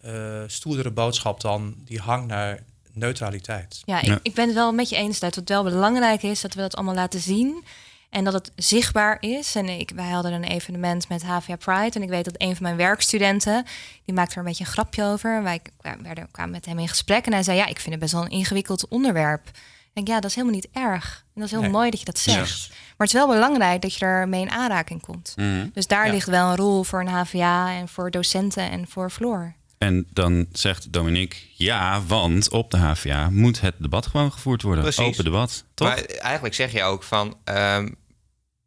[0.05, 2.63] uh, stoerdere boodschap dan die hang naar
[2.93, 3.81] neutraliteit.
[3.85, 6.53] Ja, ik, ik ben het wel met je eens dat het wel belangrijk is dat
[6.53, 7.63] we dat allemaal laten zien.
[8.11, 9.55] En dat het zichtbaar is.
[9.55, 11.91] En ik, wij hadden een evenement met HVA Pride.
[11.93, 13.65] En ik weet dat een van mijn werkstudenten,
[14.05, 15.43] die maakte er een beetje een grapje over.
[15.43, 15.61] Wij
[16.01, 17.25] werden, kwamen met hem in gesprek.
[17.25, 19.47] En hij zei, ja, ik vind het best wel een ingewikkeld onderwerp.
[19.47, 21.25] Ik denk, ja, dat is helemaal niet erg.
[21.33, 22.69] En dat is heel mooi dat je dat zegt.
[22.69, 25.33] Maar het is wel belangrijk dat je ermee in aanraking komt.
[25.35, 25.67] Mhm.
[25.73, 29.55] Dus daar ligt wel een rol voor een HVA en voor docenten en voor Floor.
[29.77, 34.83] En dan zegt Dominique, ja, want op de HVA moet het debat gewoon gevoerd worden.
[34.83, 35.05] Precies.
[35.05, 35.87] Open debat, toch?
[35.87, 37.89] Maar eigenlijk zeg je ook van, ehm,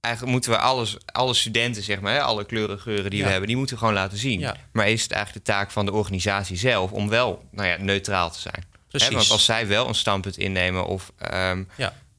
[0.05, 3.57] eigenlijk moeten we alles, alle studenten, zeg maar, alle kleuren, geuren die we hebben, die
[3.57, 4.51] moeten we gewoon laten zien.
[4.73, 8.31] Maar is het eigenlijk de taak van de organisatie zelf om wel nou ja, neutraal
[8.31, 8.65] te zijn?
[8.89, 9.15] Precies.
[9.15, 11.69] want als zij wel een standpunt innemen of um,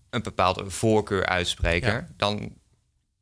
[0.10, 2.54] een bepaalde voorkeur uitspreken, dan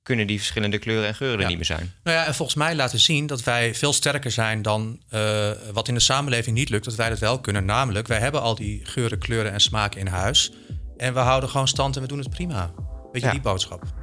[0.03, 1.93] kunnen die verschillende kleuren en geuren er niet meer zijn.
[2.03, 5.88] Nou ja, en volgens mij laten zien dat wij veel sterker zijn dan uh, wat
[5.88, 7.66] in de samenleving niet lukt, dat wij dat wel kunnen.
[7.66, 10.51] Namelijk, wij hebben al die geuren, kleuren en smaken in huis.
[10.97, 12.72] En we houden gewoon stand en we doen het prima.
[13.11, 14.03] Weet je, die boodschap.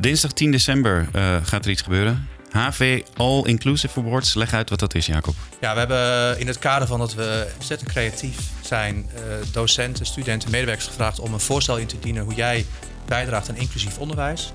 [0.00, 2.28] Dinsdag 10 december uh, gaat er iets gebeuren.
[2.50, 4.34] HV All Inclusive Awards.
[4.34, 5.34] Leg uit wat dat is, Jacob.
[5.60, 9.20] Ja, we hebben in het kader van dat we ontzettend creatief zijn, uh,
[9.52, 12.66] docenten, studenten, medewerkers gevraagd om een voorstel in te dienen hoe jij
[13.06, 14.52] bijdraagt aan inclusief onderwijs.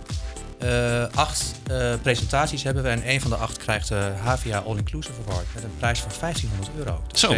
[0.64, 4.78] Uh, acht uh, presentaties hebben we en een van de acht krijgt de HVA All
[4.78, 7.02] Inclusive Award met een prijs van 1500 euro.
[7.14, 7.36] Zo,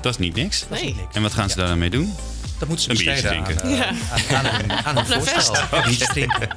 [0.00, 0.64] dat is niet niks.
[0.70, 0.80] Nee.
[0.80, 1.14] Is niet niks.
[1.14, 1.60] En wat gaan ze ja.
[1.60, 2.14] daar dan mee doen?
[2.58, 3.64] Dat moeten ze een besteden drinken.
[3.64, 3.88] Aan, uh, ja.
[4.36, 5.56] aan, aan, aan, aan een voorstel.
[5.86, 6.48] Niet drinken.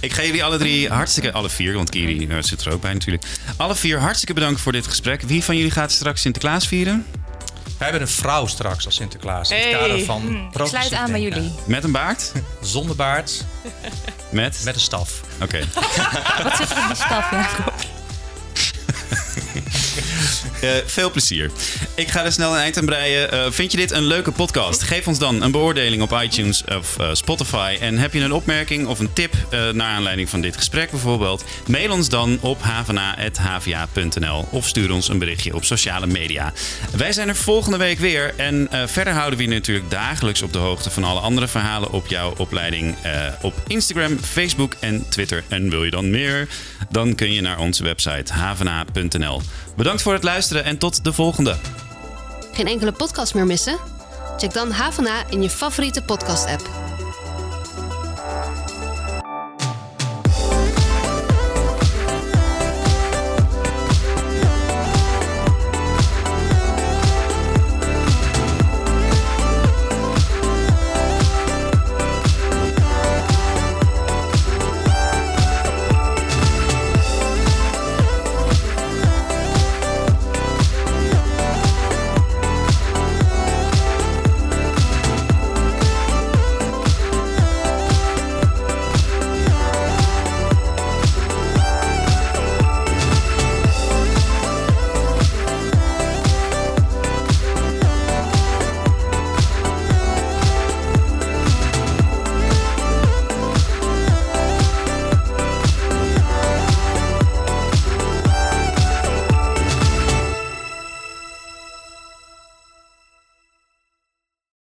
[0.00, 3.24] Ik ga jullie alle drie hartstikke, alle vier, want Kiri zit er ook bij natuurlijk.
[3.56, 5.22] Alle vier hartstikke bedankt voor dit gesprek.
[5.22, 7.06] Wie van jullie gaat straks Sinterklaas vieren?
[7.78, 9.50] Wij hebben een vrouw straks als Sinterklaas.
[9.50, 11.52] In het kader van hm, Ik sluit aan bij jullie.
[11.66, 12.32] Met een baard?
[12.60, 13.44] Zonder baard.
[14.30, 14.60] Met?
[14.64, 15.20] Met een staf.
[15.40, 15.44] Oké.
[15.44, 15.64] Okay.
[16.42, 17.74] Wat zit er op die staf, Jacob?
[20.62, 21.50] Uh, veel plezier.
[21.94, 23.34] Ik ga er snel een eind aan breien.
[23.34, 24.82] Uh, vind je dit een leuke podcast?
[24.82, 27.76] Geef ons dan een beoordeling op iTunes of uh, Spotify.
[27.80, 31.44] En heb je een opmerking of een tip naar aanleiding van dit gesprek bijvoorbeeld?
[31.66, 36.52] Mail ons dan op havana.hva.nl of stuur ons een berichtje op sociale media.
[36.96, 38.34] Wij zijn er volgende week weer.
[38.36, 42.06] En verder houden we je natuurlijk dagelijks op de hoogte van alle andere verhalen op
[42.06, 42.96] jouw opleiding
[43.42, 45.44] op Instagram, Facebook en Twitter.
[45.48, 46.48] En wil je dan meer?
[46.90, 49.40] Dan kun je naar onze website havana.nl.
[49.76, 51.56] Bedankt voor het luisteren en tot de volgende.
[52.52, 53.78] Geen enkele podcast meer missen?
[54.36, 56.85] Check dan Havana in je favoriete podcast-app.